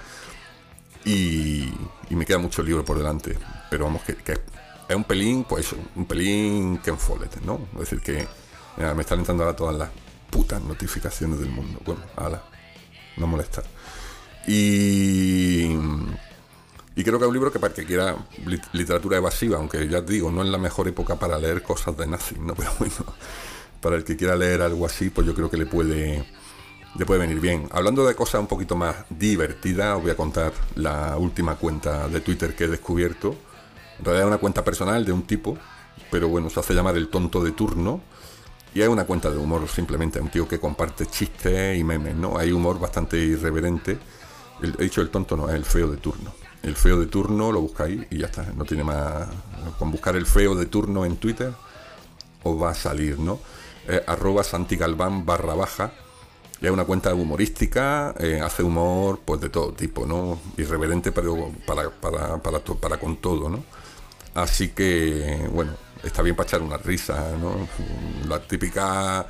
Y, 1.05 1.73
me 2.11 2.27
queda 2.27 2.39
mucho 2.39 2.63
libro 2.63 2.85
por 2.85 2.99
delante. 2.99 3.39
Pero 3.71 3.85
vamos, 3.85 4.03
que, 4.03 4.17
es 4.89 4.97
un 4.97 5.05
pelín, 5.05 5.45
pues 5.45 5.75
un 5.95 6.05
pelín 6.07 6.79
Ken 6.79 6.99
Follett, 6.99 7.41
¿no? 7.43 7.61
Es 7.75 7.81
decir, 7.91 8.01
que 8.01 8.27
me 8.95 9.03
están 9.03 9.21
entrando 9.21 9.45
ahora 9.45 9.57
todas 9.57 9.77
las 9.77 9.91
putas 10.31 10.63
notificaciones 10.63 11.41
del 11.41 11.51
mundo. 11.51 11.81
Bueno, 11.85 12.03
ala, 12.17 12.43
no 13.17 13.27
molestar. 13.27 13.65
Y 14.47 15.69
y 17.01 17.05
creo 17.05 17.19
que 17.19 17.25
es 17.25 17.29
un 17.29 17.35
libro 17.35 17.51
que 17.51 17.59
para 17.59 17.73
el 17.73 17.81
que 17.81 17.87
quiera 17.87 18.15
literatura 18.73 19.17
evasiva, 19.17 19.57
aunque 19.57 19.89
ya 19.89 20.05
te 20.05 20.13
digo, 20.13 20.31
no 20.31 20.43
es 20.43 20.51
la 20.51 20.59
mejor 20.59 20.89
época 20.89 21.17
para 21.17 21.39
leer 21.39 21.63
cosas 21.63 21.97
de 21.97 22.07
nazi, 22.07 22.37
¿no? 22.39 22.55
Pero 22.57 22.71
bueno, 22.79 22.95
para 23.81 23.97
el 23.97 24.05
que 24.05 24.17
quiera 24.17 24.37
leer 24.37 24.61
algo 24.61 24.85
así, 24.85 25.09
pues 25.09 25.27
yo 25.27 25.35
creo 25.35 25.49
que 25.51 25.57
le 25.57 25.67
puede, 25.67 26.27
le 26.97 27.07
puede 27.07 27.21
venir 27.21 27.41
bien. 27.41 27.69
Hablando 27.73 28.05
de 28.05 28.15
cosas 28.15 28.43
un 28.43 28.49
poquito 28.49 28.77
más 28.77 28.97
divertidas, 29.09 29.97
os 29.97 30.03
voy 30.03 30.11
a 30.11 30.17
contar 30.17 30.53
la 30.75 31.17
última 31.17 31.55
cuenta 31.57 32.09
de 32.09 32.21
Twitter 32.21 32.55
que 32.55 32.65
he 32.65 32.69
descubierto. 32.69 33.35
En 33.99 34.05
realidad 34.05 34.27
es 34.27 34.33
una 34.33 34.39
cuenta 34.39 34.63
personal 34.63 35.05
de 35.05 35.13
un 35.13 35.23
tipo, 35.23 35.57
pero 36.11 36.29
bueno, 36.29 36.51
se 36.51 36.61
hace 36.61 36.75
llamar 36.75 36.97
el 36.97 37.09
tonto 37.09 37.43
de 37.43 37.53
turno. 37.53 38.03
Y 38.75 38.83
hay 38.83 38.89
una 38.89 39.05
cuenta 39.05 39.31
de 39.31 39.39
humor, 39.39 39.67
simplemente 39.69 40.21
un 40.21 40.31
tío 40.31 40.47
que 40.47 40.61
comparte 40.61 41.07
chistes 41.07 41.79
y 41.79 41.85
memes, 41.85 42.15
¿no? 42.15 42.39
Hay 42.39 42.53
humor 42.53 42.79
bastante 42.79 43.17
irreverente. 43.19 43.99
he 44.63 44.83
dicho 44.83 45.01
el 45.01 45.11
tonto, 45.11 45.37
no, 45.37 45.49
es 45.49 45.55
el 45.55 45.65
feo 45.65 45.91
de 45.91 45.97
turno 45.97 46.33
el 46.63 46.77
feo 46.77 46.99
de 46.99 47.07
turno, 47.07 47.53
lo 47.53 47.61
buscáis 47.61 48.07
y 48.11 48.19
ya 48.19 48.27
está. 48.27 48.45
No 48.55 48.65
tiene 48.65 48.85
más. 48.85 49.29
Con 49.79 49.91
buscar 49.91 50.17
el 50.17 50.27
feo 50.27 50.55
de 50.55 50.67
turno 50.67 51.05
en 51.05 51.17
Twitter 51.17 51.53
os 52.43 52.61
va 52.61 52.71
a 52.71 52.75
salir, 52.75 53.19
¿no? 53.19 53.39
Arroba 54.07 54.45
Santi 54.45 54.77
Galván 54.77 55.25
barra 55.25 55.55
baja. 55.55 55.93
Y 56.63 56.69
una 56.69 56.85
cuenta 56.85 57.15
humorística, 57.15 58.15
eh, 58.19 58.39
hace 58.43 58.63
humor 58.63 59.21
pues 59.25 59.41
de 59.41 59.49
todo 59.49 59.73
tipo, 59.73 60.05
¿no? 60.05 60.39
Irreverente, 60.59 61.11
pero 61.11 61.51
para, 61.67 61.89
para, 61.89 62.37
para, 62.37 62.61
para 62.61 62.99
con 62.99 63.17
todo, 63.17 63.49
¿no? 63.49 63.65
Así 64.35 64.69
que, 64.69 65.49
bueno, 65.53 65.73
está 66.03 66.23
bien 66.23 66.37
para 66.37 66.47
echar 66.49 66.63
una 66.63 66.77
risa, 66.77 67.33
¿no? 67.41 67.69
La 68.29 68.41
típica 68.41 69.27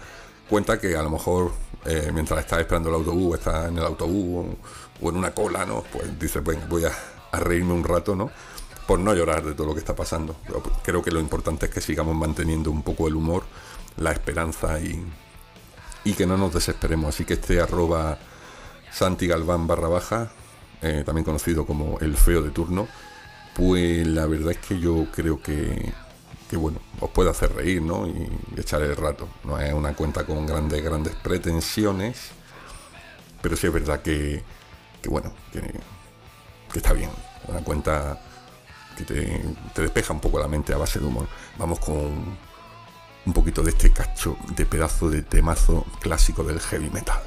cuenta 0.49 0.79
que 0.79 0.97
a 0.97 1.03
lo 1.03 1.11
mejor 1.11 1.53
eh, 1.85 2.11
mientras 2.13 2.41
estás 2.41 2.61
esperando 2.61 2.91
el 2.91 2.97
autobús, 2.97 3.39
estás 3.39 3.69
en 3.69 3.79
el 3.79 3.85
autobús 3.85 4.55
o, 5.01 5.09
en 5.09 5.17
una 5.17 5.33
cola, 5.33 5.65
¿no? 5.65 5.83
Pues 5.91 6.19
dices, 6.19 6.43
bueno, 6.45 6.63
voy 6.69 6.85
a, 6.85 6.93
reírme 7.39 7.73
un 7.73 7.85
rato, 7.85 8.15
¿no? 8.15 8.31
Por 8.87 8.99
no 8.99 9.15
llorar 9.15 9.45
de 9.45 9.55
todo 9.55 9.69
lo 9.69 9.75
que 9.75 9.81
está 9.81 9.95
pasando. 9.95 10.37
Creo 10.83 11.03
que 11.03 11.11
lo 11.11 11.21
importante 11.21 11.67
es 11.67 11.73
que 11.73 11.81
sigamos 11.81 12.15
manteniendo 12.17 12.71
un 12.71 12.83
poco 12.83 13.09
el 13.09 13.15
humor, 13.15 13.45
la 13.97 14.13
esperanza 14.13 14.81
y, 14.81 15.03
y 16.05 16.13
que 16.13 16.27
no 16.27 16.37
nos 16.37 16.53
desesperemos. 16.53 17.15
Así 17.15 17.25
que 17.25 17.35
este 17.35 17.61
arroba 17.61 18.19
Santi 18.93 19.27
Galván 19.27 19.67
barra 19.67 19.89
baja, 19.89 20.33
eh, 20.83 21.03
también 21.07 21.25
conocido 21.25 21.65
como 21.65 21.99
el 22.01 22.17
feo 22.17 22.43
de 22.43 22.51
turno, 22.51 22.89
pues 23.55 24.07
la 24.07 24.27
verdad 24.27 24.53
es 24.53 24.59
que 24.59 24.81
yo 24.81 25.07
creo 25.13 25.41
que, 25.41 25.93
que 26.51 26.57
bueno, 26.57 26.81
os 27.01 27.11
puede 27.11 27.31
hacer 27.31 27.55
reír, 27.55 27.81
¿no? 27.81 28.07
Y 28.09 28.29
echar 28.59 28.83
el 28.83 28.97
rato. 28.97 29.29
No 29.45 29.59
es 29.59 29.73
una 29.73 29.95
cuenta 29.95 30.27
con 30.27 30.45
grandes, 30.47 30.83
grandes 30.83 31.15
pretensiones, 31.15 32.31
pero 33.41 33.57
sí 33.57 33.69
es 33.69 33.73
verdad 33.73 34.03
que, 34.03 34.43
que 35.01 35.09
bueno, 35.09 35.33
que 35.53 35.63
que 36.73 36.79
está 36.79 36.93
bien. 36.93 37.11
Una 37.49 37.63
cuenta 37.63 38.21
que 38.97 39.05
te, 39.05 39.45
te 39.75 39.83
despeja 39.83 40.13
un 40.13 40.21
poco 40.21 40.39
la 40.39 40.49
mente 40.49 40.73
a 40.73 40.77
base 40.77 40.99
de 40.99 41.07
humor. 41.07 41.27
Vamos 41.59 41.79
con 41.81 42.39
un 43.27 43.33
poquito 43.33 43.63
de 43.63 43.71
este 43.71 43.93
cacho 43.93 44.37
de 44.57 44.67
pedazo 44.67 45.11
de 45.11 45.23
temazo 45.23 45.85
clásico 46.01 46.45
del 46.45 46.61
heavy 46.61 46.91
metal. 46.91 47.21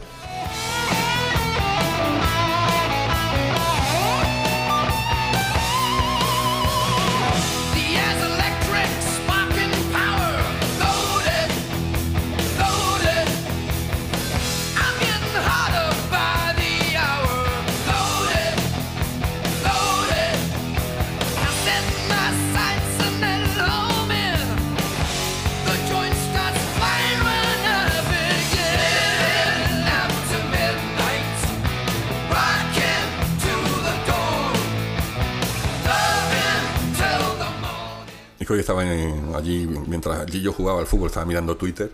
Que 38.56 38.62
estaba 38.62 38.82
allí, 39.38 39.68
mientras 39.88 40.20
allí 40.20 40.42
yo 40.42 40.54
jugaba 40.54 40.80
al 40.80 40.88
fútbol, 40.88 41.08
estaba 41.08 41.26
mirando 41.26 41.58
Twitter 41.58 41.92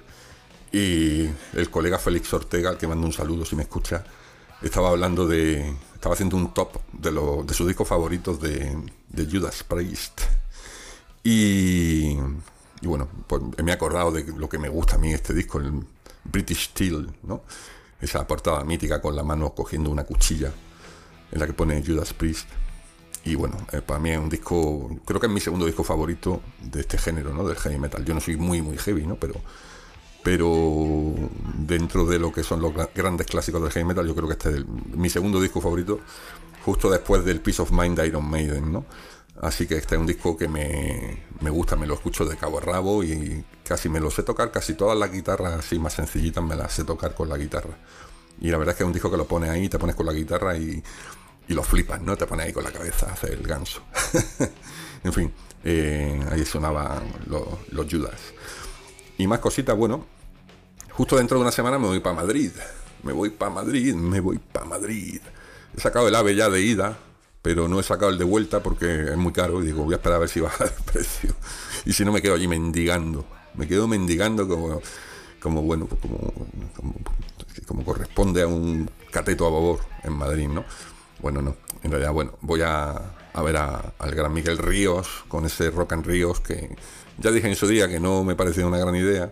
y 0.71 1.27
el 1.53 1.69
colega 1.69 1.97
Félix 1.97 2.33
Ortega, 2.33 2.69
al 2.69 2.77
que 2.77 2.87
mando 2.87 3.07
un 3.07 3.13
saludo 3.13 3.45
si 3.45 3.55
me 3.55 3.63
escucha, 3.63 4.03
estaba 4.61 4.89
hablando 4.89 5.25
de. 5.25 5.75
Estaba 5.95 6.13
haciendo 6.13 6.37
un 6.37 6.53
top 6.53 6.77
de, 6.93 7.11
de 7.11 7.53
sus 7.53 7.67
discos 7.67 7.87
favoritos 7.87 8.39
de, 8.39 8.77
de 9.09 9.25
Judas 9.25 9.63
Priest. 9.63 10.21
Y, 11.31 12.17
bueno, 12.81 13.07
pues 13.27 13.41
me 13.63 13.71
he 13.71 13.73
acordado 13.73 14.11
de 14.11 14.23
lo 14.35 14.49
que 14.49 14.57
me 14.57 14.67
gusta 14.67 14.95
a 14.95 14.97
mí 14.97 15.13
este 15.13 15.33
disco, 15.33 15.59
el 15.59 15.85
British 16.23 16.69
Steel, 16.69 17.11
¿no? 17.21 17.43
esa 18.01 18.25
portada 18.25 18.63
mítica 18.63 18.99
con 19.01 19.15
la 19.15 19.23
mano 19.23 19.53
cogiendo 19.53 19.91
una 19.91 20.05
cuchilla 20.05 20.51
en 21.31 21.39
la 21.39 21.45
que 21.45 21.53
pone 21.53 21.83
Judas 21.85 22.13
Priest. 22.13 22.47
Y 23.25 23.35
bueno, 23.35 23.57
eh, 23.73 23.81
para 23.81 23.99
mí 23.99 24.09
es 24.09 24.17
un 24.17 24.29
disco, 24.29 24.89
creo 25.05 25.19
que 25.19 25.27
es 25.27 25.31
mi 25.31 25.39
segundo 25.39 25.67
disco 25.67 25.83
favorito 25.83 26.41
de 26.61 26.79
este 26.79 26.97
género, 26.97 27.31
¿no? 27.31 27.47
Del 27.47 27.57
heavy 27.57 27.77
metal. 27.77 28.03
Yo 28.05 28.15
no 28.15 28.21
soy 28.21 28.37
muy, 28.37 28.63
muy 28.63 28.77
heavy, 28.77 29.05
¿no? 29.05 29.15
Pero, 29.17 29.35
pero 30.23 31.13
dentro 31.57 32.05
de 32.05 32.17
lo 32.17 32.31
que 32.31 32.41
son 32.41 32.59
los 32.61 32.73
grandes 32.95 33.27
clásicos 33.27 33.61
del 33.61 33.71
heavy 33.71 33.85
metal, 33.85 34.07
yo 34.07 34.15
creo 34.15 34.27
que 34.27 34.33
este 34.33 34.49
es 34.49 34.65
mi 34.65 35.09
segundo 35.09 35.39
disco 35.39 35.61
favorito, 35.61 35.99
justo 36.65 36.89
después 36.89 37.23
del 37.23 37.41
Peace 37.41 37.61
of 37.61 37.71
Mind 37.71 37.99
de 37.99 38.07
Iron 38.07 38.27
Maiden, 38.27 38.71
¿no? 38.71 38.85
Así 39.41 39.67
que 39.67 39.77
este 39.77 39.95
es 39.95 40.01
un 40.01 40.07
disco 40.07 40.35
que 40.35 40.49
me, 40.49 41.23
me, 41.39 41.49
gusta, 41.49 41.77
me 41.77 41.87
lo 41.87 41.93
escucho 41.93 42.25
de 42.25 42.35
cabo 42.35 42.57
a 42.57 42.61
rabo 42.61 43.03
y 43.03 43.43
casi 43.63 43.87
me 43.87 44.01
lo 44.01 44.11
sé 44.11 44.23
tocar, 44.23 44.51
casi 44.51 44.73
todas 44.73 44.97
las 44.97 45.11
guitarras 45.11 45.53
así 45.53 45.79
más 45.79 45.93
sencillitas 45.93 46.43
me 46.43 46.57
las 46.57 46.73
sé 46.73 46.83
tocar 46.83 47.15
con 47.15 47.29
la 47.29 47.37
guitarra. 47.37 47.77
Y 48.41 48.51
la 48.51 48.57
verdad 48.57 48.73
es 48.73 48.77
que 48.77 48.83
es 48.83 48.87
un 48.87 48.93
disco 48.93 49.09
que 49.09 49.17
lo 49.17 49.25
pones 49.25 49.49
ahí, 49.49 49.69
te 49.69 49.79
pones 49.79 49.95
con 49.95 50.05
la 50.05 50.13
guitarra 50.13 50.57
y, 50.57 50.83
y 51.47 51.53
lo 51.53 51.63
flipas, 51.63 52.01
¿no? 52.01 52.17
Te 52.17 52.25
pones 52.25 52.47
ahí 52.47 52.53
con 52.53 52.63
la 52.63 52.71
cabeza 52.71 53.09
a 53.09 53.13
hacer 53.13 53.31
el 53.31 53.43
ganso. 53.43 53.81
en 55.03 55.13
fin, 55.13 55.33
eh, 55.63 56.19
ahí 56.31 56.45
sonaban 56.45 57.03
los, 57.27 57.47
los 57.71 57.87
Judas. 57.89 58.19
Y 59.17 59.27
más 59.27 59.39
cositas, 59.39 59.75
bueno, 59.75 60.05
justo 60.91 61.15
dentro 61.17 61.37
de 61.37 61.43
una 61.43 61.51
semana 61.51 61.79
me 61.79 61.87
voy 61.87 61.99
para 62.01 62.15
Madrid. 62.15 62.51
Me 63.03 63.13
voy 63.13 63.29
para 63.29 63.51
Madrid, 63.51 63.93
me 63.95 64.19
voy 64.19 64.37
para 64.37 64.65
Madrid. 64.65 65.21
He 65.75 65.79
sacado 65.79 66.07
el 66.07 66.15
ave 66.15 66.35
ya 66.35 66.49
de 66.49 66.61
ida, 66.61 66.97
pero 67.41 67.67
no 67.67 67.79
he 67.79 67.83
sacado 67.83 68.11
el 68.11 68.17
de 68.17 68.25
vuelta 68.25 68.61
porque 68.61 69.11
es 69.11 69.17
muy 69.17 69.31
caro 69.31 69.63
y 69.63 69.67
digo, 69.67 69.83
voy 69.83 69.93
a 69.93 69.97
esperar 69.97 70.17
a 70.17 70.19
ver 70.19 70.29
si 70.29 70.39
baja 70.41 70.65
el 70.65 70.83
precio. 70.83 71.33
Y 71.85 71.93
si 71.93 72.03
no, 72.03 72.11
me 72.11 72.21
quedo 72.21 72.35
allí 72.35 72.47
mendigando. 72.47 73.25
Me 73.55 73.67
quedo 73.67 73.87
mendigando 73.87 74.47
como, 74.47 74.81
como 75.41 75.61
bueno, 75.61 75.85
pues 75.87 76.01
como, 76.01 76.33
como, 77.65 77.83
corresponde 77.83 78.41
a 78.41 78.47
un 78.47 78.89
cateto 79.11 79.47
a 79.47 79.49
babor 79.49 79.79
en 80.03 80.13
Madrid, 80.13 80.47
¿no? 80.47 80.63
Bueno, 81.19 81.41
no. 81.41 81.55
En 81.81 81.91
realidad, 81.91 82.11
bueno, 82.11 82.33
voy 82.41 82.61
a, 82.61 82.91
a 83.33 83.41
ver 83.41 83.57
al 83.57 84.11
gran 84.11 84.33
Miguel 84.33 84.57
Ríos 84.57 85.07
con 85.27 85.45
ese 85.45 85.71
Rock 85.71 85.93
and 85.93 86.05
Ríos 86.05 86.41
que 86.41 86.75
ya 87.17 87.31
dije 87.31 87.47
en 87.47 87.55
su 87.55 87.67
día 87.67 87.87
que 87.87 87.99
no 87.99 88.23
me 88.23 88.35
parecía 88.35 88.65
una 88.65 88.77
gran 88.77 88.95
idea. 88.95 89.31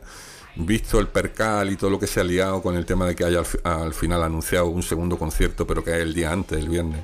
Visto 0.56 1.00
el 1.00 1.08
percal 1.08 1.70
y 1.70 1.76
todo 1.76 1.92
lo 1.92 2.00
que 2.00 2.08
se 2.08 2.20
ha 2.20 2.24
liado 2.24 2.64
con 2.64 2.76
el 2.76 2.86
tema 2.86 3.06
de 3.06 3.16
que 3.16 3.24
haya 3.24 3.40
al, 3.64 3.72
al 3.72 3.94
final 3.94 4.24
anunciado 4.24 4.68
un 4.68 4.82
segundo 4.82 5.18
concierto, 5.18 5.68
pero 5.68 5.84
que 5.84 5.92
es 5.92 5.98
el 5.98 6.14
día 6.14 6.32
antes, 6.32 6.58
el 6.58 6.70
viernes 6.70 7.04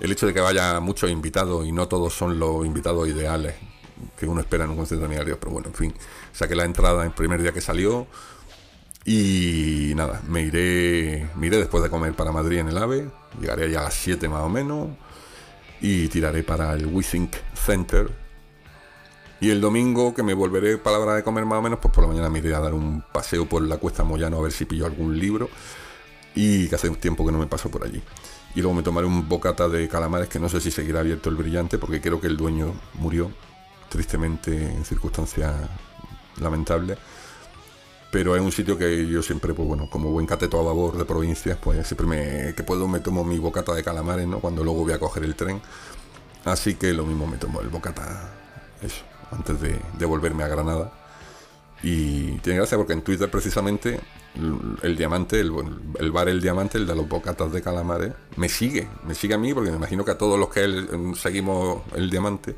el 0.00 0.12
hecho 0.12 0.26
de 0.26 0.34
que 0.34 0.40
vaya 0.40 0.80
muchos 0.80 1.10
invitados 1.10 1.66
y 1.66 1.72
no 1.72 1.88
todos 1.88 2.14
son 2.14 2.38
los 2.38 2.64
invitados 2.64 3.08
ideales 3.08 3.54
que 4.16 4.26
uno 4.26 4.40
espera 4.40 4.64
en 4.64 4.70
un 4.70 4.76
concierto 4.76 5.08
de 5.08 5.36
pero 5.36 5.52
bueno, 5.52 5.68
en 5.68 5.74
fin, 5.74 5.94
saqué 6.32 6.54
la 6.54 6.64
entrada 6.64 7.04
el 7.04 7.10
primer 7.10 7.42
día 7.42 7.52
que 7.52 7.60
salió 7.60 8.06
y 9.04 9.92
nada, 9.96 10.20
me 10.28 10.42
iré, 10.42 11.28
me 11.36 11.46
iré 11.46 11.56
después 11.56 11.82
de 11.82 11.90
comer 11.90 12.14
para 12.14 12.30
Madrid 12.30 12.58
en 12.58 12.68
el 12.68 12.78
AVE, 12.78 13.08
llegaré 13.40 13.70
ya 13.70 13.80
a 13.80 13.84
las 13.84 13.94
7 13.94 14.28
más 14.28 14.42
o 14.42 14.48
menos 14.48 14.88
y 15.80 16.08
tiraré 16.08 16.42
para 16.42 16.74
el 16.74 16.86
WeThink 16.86 17.34
Center. 17.54 18.10
Y 19.40 19.50
el 19.50 19.60
domingo 19.60 20.14
que 20.14 20.24
me 20.24 20.34
volveré 20.34 20.78
para 20.78 20.98
la 20.98 21.04
hora 21.04 21.14
de 21.14 21.22
comer 21.22 21.46
más 21.46 21.60
o 21.60 21.62
menos, 21.62 21.78
pues 21.80 21.94
por 21.94 22.02
la 22.04 22.08
mañana 22.08 22.28
me 22.28 22.40
iré 22.40 22.54
a 22.54 22.60
dar 22.60 22.74
un 22.74 23.02
paseo 23.12 23.48
por 23.48 23.62
la 23.62 23.78
Cuesta 23.78 24.02
Moyano 24.02 24.38
a 24.38 24.42
ver 24.42 24.52
si 24.52 24.64
pillo 24.64 24.84
algún 24.84 25.16
libro 25.16 25.48
y 26.34 26.68
que 26.68 26.74
hace 26.74 26.88
un 26.88 26.96
tiempo 26.96 27.24
que 27.24 27.30
no 27.30 27.38
me 27.38 27.46
paso 27.46 27.70
por 27.70 27.84
allí 27.84 28.02
y 28.58 28.60
luego 28.60 28.74
me 28.74 28.82
tomaré 28.82 29.06
un 29.06 29.28
bocata 29.28 29.68
de 29.68 29.88
calamares 29.88 30.28
que 30.28 30.40
no 30.40 30.48
sé 30.48 30.60
si 30.60 30.72
seguirá 30.72 30.98
abierto 30.98 31.30
el 31.30 31.36
brillante 31.36 31.78
porque 31.78 32.00
creo 32.00 32.20
que 32.20 32.26
el 32.26 32.36
dueño 32.36 32.74
murió 32.94 33.30
tristemente 33.88 34.52
en 34.52 34.84
circunstancias 34.84 35.54
lamentables. 36.40 36.98
Pero 38.10 38.34
es 38.34 38.42
un 38.42 38.50
sitio 38.50 38.76
que 38.76 39.06
yo 39.06 39.22
siempre 39.22 39.54
pues 39.54 39.68
bueno 39.68 39.88
como 39.88 40.10
buen 40.10 40.26
cateto 40.26 40.58
a 40.58 40.64
babor 40.64 40.98
de 40.98 41.04
provincias 41.04 41.56
pues 41.56 41.86
siempre 41.86 42.08
me 42.08 42.54
que 42.56 42.64
puedo 42.64 42.88
me 42.88 42.98
tomo 42.98 43.22
mi 43.22 43.38
bocata 43.38 43.72
de 43.74 43.84
calamares 43.84 44.26
no 44.26 44.40
cuando 44.40 44.64
luego 44.64 44.82
voy 44.82 44.92
a 44.92 44.98
coger 44.98 45.22
el 45.22 45.36
tren. 45.36 45.62
Así 46.44 46.74
que 46.74 46.92
lo 46.92 47.06
mismo 47.06 47.28
me 47.28 47.36
tomo 47.36 47.60
el 47.60 47.68
bocata 47.68 48.28
eso 48.82 49.04
antes 49.30 49.60
de, 49.60 49.80
de 49.96 50.04
volverme 50.04 50.42
a 50.42 50.48
Granada 50.48 50.90
y 51.82 52.38
tiene 52.38 52.58
gracia 52.58 52.76
porque 52.76 52.92
en 52.92 53.02
Twitter 53.02 53.30
precisamente 53.30 54.00
el 54.82 54.96
diamante, 54.96 55.40
el, 55.40 56.12
bar 56.12 56.28
El 56.28 56.40
Diamante, 56.40 56.78
el 56.78 56.86
de 56.86 56.94
los 56.94 57.08
bocatas 57.08 57.52
de 57.52 57.62
calamares, 57.62 58.12
me 58.36 58.48
sigue, 58.48 58.88
me 59.04 59.14
sigue 59.14 59.34
a 59.34 59.38
mí 59.38 59.52
porque 59.52 59.70
me 59.70 59.76
imagino 59.76 60.04
que 60.04 60.12
a 60.12 60.18
todos 60.18 60.38
los 60.38 60.48
que 60.48 60.66
mm, 60.66 61.14
seguimos 61.14 61.82
el 61.94 62.10
diamante. 62.10 62.54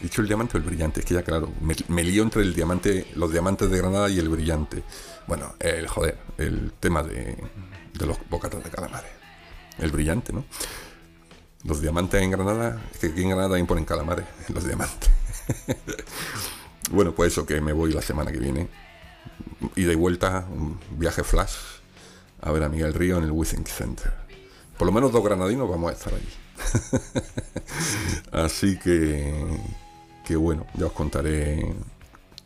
Dicho 0.00 0.20
el 0.20 0.26
diamante 0.26 0.58
o 0.58 0.60
el 0.60 0.66
brillante, 0.66 1.00
es 1.00 1.06
que 1.06 1.14
ya 1.14 1.22
claro, 1.22 1.50
me, 1.88 2.04
lío 2.04 2.22
entre 2.22 2.42
el 2.42 2.54
diamante, 2.54 3.06
los 3.14 3.32
diamantes 3.32 3.70
de 3.70 3.78
Granada 3.78 4.10
y 4.10 4.18
el 4.18 4.28
brillante. 4.28 4.82
Bueno, 5.26 5.54
el 5.58 5.88
joder, 5.88 6.18
el 6.36 6.72
tema 6.78 7.02
de, 7.02 7.36
de 7.94 8.06
los 8.06 8.18
bocatas 8.28 8.62
de 8.62 8.68
calamares. 8.68 9.10
El 9.78 9.90
brillante, 9.92 10.34
¿no? 10.34 10.44
Los 11.64 11.80
diamantes 11.80 12.20
en 12.20 12.30
Granada, 12.30 12.82
es 12.92 12.98
que 12.98 13.06
aquí 13.06 13.22
en 13.22 13.30
Granada 13.30 13.58
imponen 13.58 13.86
calamares, 13.86 14.26
los 14.48 14.66
diamantes. 14.66 15.10
bueno, 16.90 17.12
pues 17.14 17.32
eso, 17.32 17.46
que 17.46 17.60
me 17.60 17.72
voy 17.72 17.92
la 17.92 18.02
semana 18.02 18.32
que 18.32 18.38
viene 18.38 18.68
y 19.74 19.84
de 19.84 19.96
vuelta, 19.96 20.46
un 20.50 20.78
viaje 20.90 21.22
flash 21.22 21.54
a 22.40 22.52
ver 22.52 22.62
a 22.62 22.68
Miguel 22.68 22.94
Río 22.94 23.18
en 23.18 23.24
el 23.24 23.32
Withing 23.32 23.66
Center. 23.66 24.12
Por 24.78 24.86
lo 24.86 24.92
menos 24.92 25.10
dos 25.10 25.24
granadinos 25.24 25.68
vamos 25.68 25.90
a 25.90 25.94
estar 25.94 26.12
allí. 26.14 26.28
Así 28.32 28.78
que, 28.78 29.46
que 30.24 30.36
bueno, 30.36 30.66
ya 30.74 30.86
os 30.86 30.92
contaré 30.92 31.74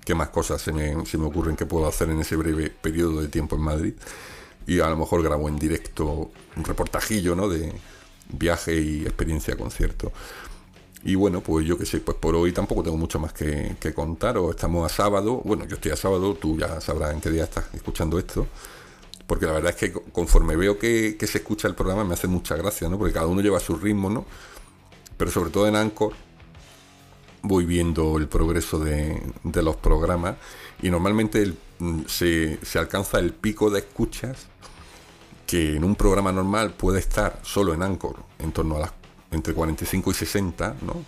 qué 0.05 0.15
más 0.15 0.29
cosas 0.29 0.63
se 0.63 0.73
me, 0.73 1.05
se 1.07 1.19
me 1.19 1.27
ocurren 1.27 1.57
que 1.57 1.67
puedo 1.67 1.87
hacer 1.87 2.09
en 2.11 2.21
ese 2.21 2.37
breve 2.37 2.71
periodo 2.71 3.21
de 3.21 3.29
tiempo 3.29 3.57
en 3.57 3.63
Madrid. 3.63 3.95
Y 4.67 4.81
a 4.81 4.89
lo 4.89 4.97
mejor 4.97 5.23
grabo 5.23 5.49
en 5.49 5.59
directo 5.59 6.31
un 6.57 6.65
reportajillo 6.65 7.35
¿no? 7.35 7.49
de 7.49 7.73
viaje 8.29 8.81
y 8.81 9.03
experiencia 9.03 9.57
concierto. 9.57 10.13
Y 11.03 11.15
bueno, 11.15 11.41
pues 11.41 11.67
yo 11.67 11.79
que 11.79 11.87
sé, 11.87 12.01
pues 12.01 12.19
por 12.19 12.35
hoy 12.35 12.53
tampoco 12.53 12.83
tengo 12.83 12.97
mucho 12.97 13.19
más 13.19 13.33
que, 13.33 13.77
contar. 13.95 14.37
O 14.39 14.51
estamos 14.51 14.91
a 14.91 14.95
sábado. 14.95 15.41
Bueno, 15.45 15.65
yo 15.67 15.77
estoy 15.77 15.93
a 15.93 15.97
sábado, 15.97 16.35
tú 16.35 16.59
ya 16.59 16.81
sabrás 16.81 17.13
en 17.15 17.21
qué 17.21 17.31
día 17.31 17.45
estás 17.45 17.67
escuchando 17.73 18.19
esto. 18.19 18.47
Porque 19.27 19.47
la 19.47 19.53
verdad 19.53 19.71
es 19.71 19.77
que 19.77 19.93
conforme 19.93 20.57
veo 20.57 20.79
que, 20.79 21.17
se 21.21 21.39
escucha 21.39 21.69
el 21.69 21.75
programa 21.75 22.05
me 22.05 22.15
hace 22.15 22.27
mucha 22.27 22.57
gracia, 22.57 22.89
¿no? 22.89 22.99
Porque 22.99 23.15
cada 23.15 23.27
uno 23.27 23.41
lleva 23.41 23.61
su 23.61 23.77
ritmo, 23.77 24.11
¿no? 24.11 24.27
Pero 25.17 25.31
sobre 25.31 25.51
todo 25.51 25.69
en 25.69 25.77
Anchor 25.77 26.13
voy 27.43 27.65
viendo 27.65 28.19
el 28.19 28.29
progreso 28.29 28.79
de, 28.79 29.23
los 29.45 29.77
programas 29.77 30.37
y 30.83 30.91
normalmente 30.91 31.55
se, 32.07 32.59
se 32.63 32.79
alcanza 32.79 33.19
el 33.19 33.33
pico 33.33 33.71
de 33.71 33.81
escuchas 33.81 34.47
que 35.47 35.77
en 35.77 35.85
un 35.85 35.95
programa 35.95 36.33
normal 36.33 36.73
puede 36.73 37.01
estar 37.01 37.41
solo 37.43 37.73
en 37.73 37.83
Anchor 37.83 38.17
en 38.39 38.53
torno 38.53 38.77
a 38.77 38.81
las 38.81 38.93
entre 39.31 39.55
45 39.55 40.11
y 40.11 40.15
60, 40.15 40.77
¿no? 40.83 41.05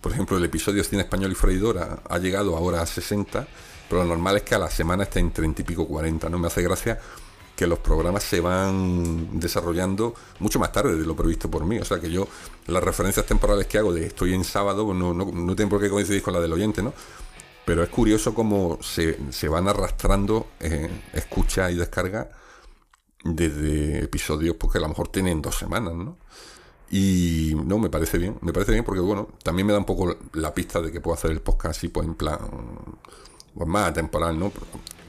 Por 0.00 0.12
ejemplo, 0.12 0.36
el 0.36 0.44
episodio 0.44 0.84
Cine 0.84 1.02
Español 1.02 1.32
y 1.32 1.34
Freidora 1.34 2.00
ha 2.08 2.18
llegado 2.18 2.56
ahora 2.56 2.80
a 2.80 2.86
60, 2.86 3.46
pero 3.88 4.02
lo 4.02 4.08
normal 4.08 4.36
es 4.36 4.42
que 4.42 4.54
a 4.54 4.58
la 4.58 4.70
semana 4.70 5.04
esté 5.04 5.20
en 5.20 5.32
30 5.32 5.62
y 5.62 5.64
pico 5.64 5.86
40, 5.86 6.28
¿no? 6.28 6.38
Me 6.38 6.46
hace 6.46 6.62
gracia 6.62 7.00
que 7.56 7.66
los 7.66 7.78
programas 7.78 8.22
se 8.22 8.40
van 8.40 9.40
desarrollando 9.40 10.14
mucho 10.40 10.58
más 10.58 10.70
tarde 10.70 10.94
de 10.94 11.06
lo 11.06 11.16
previsto 11.16 11.50
por 11.50 11.64
mí. 11.64 11.78
O 11.78 11.84
sea 11.84 11.98
que 11.98 12.10
yo, 12.10 12.28
las 12.66 12.84
referencias 12.84 13.24
temporales 13.24 13.66
que 13.66 13.78
hago 13.78 13.92
de 13.92 14.06
estoy 14.06 14.34
en 14.34 14.44
sábado, 14.44 14.92
no, 14.92 15.14
no, 15.14 15.24
no 15.24 15.56
tienen 15.56 15.70
por 15.70 15.80
qué 15.80 15.88
coincidir 15.88 16.22
con 16.22 16.34
la 16.34 16.40
del 16.40 16.52
oyente, 16.52 16.82
¿no? 16.82 16.92
Pero 17.64 17.82
es 17.82 17.88
curioso 17.88 18.34
cómo 18.34 18.78
se, 18.82 19.18
se 19.32 19.48
van 19.48 19.66
arrastrando 19.66 20.48
eh, 20.60 20.88
escucha 21.14 21.70
y 21.70 21.76
descarga 21.76 22.30
desde 23.24 24.04
episodios 24.04 24.54
porque 24.56 24.74
pues, 24.74 24.84
a 24.84 24.86
lo 24.86 24.90
mejor 24.90 25.08
tienen 25.08 25.42
dos 25.42 25.56
semanas, 25.56 25.94
¿no? 25.94 26.16
Y 26.90 27.54
no, 27.64 27.78
me 27.78 27.90
parece 27.90 28.18
bien, 28.18 28.36
me 28.42 28.52
parece 28.52 28.72
bien 28.72 28.84
porque, 28.84 29.00
bueno, 29.00 29.28
también 29.42 29.66
me 29.66 29.72
da 29.72 29.78
un 29.78 29.84
poco 29.84 30.16
la 30.34 30.54
pista 30.54 30.80
de 30.80 30.92
que 30.92 31.00
puedo 31.00 31.16
hacer 31.16 31.32
el 31.32 31.40
podcast 31.40 31.78
así, 31.78 31.88
pues 31.88 32.06
en 32.06 32.14
plan, 32.14 32.38
pues 33.54 33.68
más 33.68 33.90
atemporal, 33.90 34.38
¿no? 34.38 34.52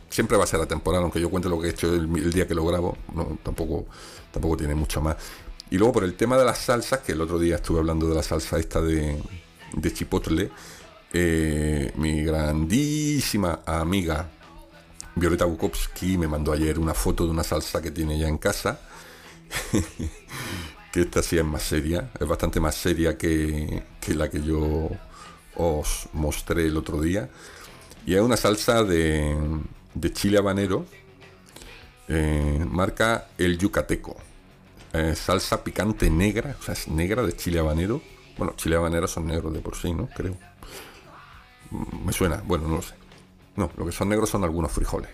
Siempre 0.10 0.38
va 0.38 0.46
a 0.46 0.48
ser 0.48 0.60
atemporal, 0.60 1.04
aunque 1.04 1.20
yo 1.20 1.30
cuente 1.30 1.50
lo 1.50 1.60
que 1.60 1.68
he 1.68 1.72
hecho 1.72 1.94
el, 1.94 2.32
día 2.32 2.48
que 2.48 2.56
lo 2.56 2.66
grabo, 2.66 2.98
no, 3.14 3.38
tampoco, 3.44 3.86
tampoco 4.32 4.58
tiene 4.58 4.74
mucho 4.74 5.02
más. 5.02 5.18
Y 5.70 5.78
luego 5.78 5.94
por 5.94 6.04
el 6.04 6.16
tema 6.16 6.38
de 6.38 6.46
las 6.46 6.58
salsas, 6.58 7.02
que 7.02 7.12
el 7.12 7.22
otro 7.22 7.38
día 7.38 7.56
estuve 7.56 7.80
hablando 7.80 8.08
de 8.08 8.16
la 8.16 8.24
salsa 8.24 8.58
esta 8.58 8.82
de, 8.82 9.22
de 9.74 9.94
Chipotle, 9.94 10.50
eh, 11.14 11.92
mi 11.96 12.24
grandísima 12.24 13.62
amiga 13.66 14.30
Violeta 15.18 15.46
Bukowski 15.46 16.18
me 16.18 16.28
mandó 16.28 16.52
ayer 16.52 16.78
una 16.78 16.94
foto 16.94 17.26
de 17.26 17.32
una 17.32 17.44
salsa 17.44 17.82
que 17.82 17.92
tiene 17.92 18.20
ya 18.20 18.28
en 18.28 18.38
casa. 18.38 18.80
que 20.92 21.02
esta 21.02 21.22
sí 21.22 21.38
es 21.38 21.46
más 21.46 21.64
seria, 21.64 22.12
es 22.20 22.28
bastante 22.28 22.60
más 22.60 22.76
seria 22.76 23.18
que, 23.18 23.84
la 24.08 24.30
que 24.30 24.42
yo 24.42 24.90
os 25.56 26.10
mostré 26.14 26.68
el 26.68 26.78
otro 26.78 27.02
día. 27.02 27.30
Y 28.06 28.16
es 28.16 28.22
una 28.22 28.38
salsa 28.38 28.84
de, 28.84 29.38
chile 30.14 30.38
habanero, 30.38 30.86
eh, 32.08 32.66
marca 32.70 33.28
el 33.38 33.58
yucateco. 33.58 34.16
salsa 35.16 35.64
picante 35.64 36.10
negra, 36.10 36.56
o 36.60 36.64
sea, 36.64 36.74
es 36.74 36.88
negra 36.88 37.24
de 37.24 37.36
chile 37.36 37.60
habanero. 37.60 38.02
Bueno, 38.38 38.54
chile 38.56 38.76
habanero 38.76 39.08
son 39.08 39.28
negros 39.28 39.54
de 39.54 39.60
por 39.60 39.76
sí, 39.76 39.94
¿no? 39.94 40.08
Creo. 40.08 40.36
Me 42.06 42.14
suena, 42.14 42.42
bueno, 42.46 42.68
no 42.68 42.78
lo 42.78 42.82
sé. 42.82 42.94
No, 43.58 43.72
lo 43.76 43.86
que 43.86 43.92
son 43.92 44.08
negros 44.10 44.30
son 44.30 44.44
algunos 44.44 44.72
frijoles. 44.72 45.10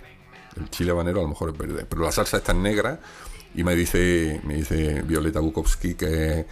El 0.58 0.70
chile 0.70 0.92
habanero 0.92 1.20
a 1.20 1.24
lo 1.24 1.30
mejor 1.30 1.50
es 1.50 1.58
verde. 1.58 1.86
Pero 1.86 2.04
la 2.04 2.12
salsa 2.12 2.38
está 2.38 2.54
negra 2.54 3.00
y 3.56 3.64
me 3.64 3.76
dice, 3.76 4.42
me 4.44 4.56
dice 4.56 5.02
Violeta 5.04 5.40
Bukowski 5.40 5.96
que 5.96 6.40
es 6.40 6.46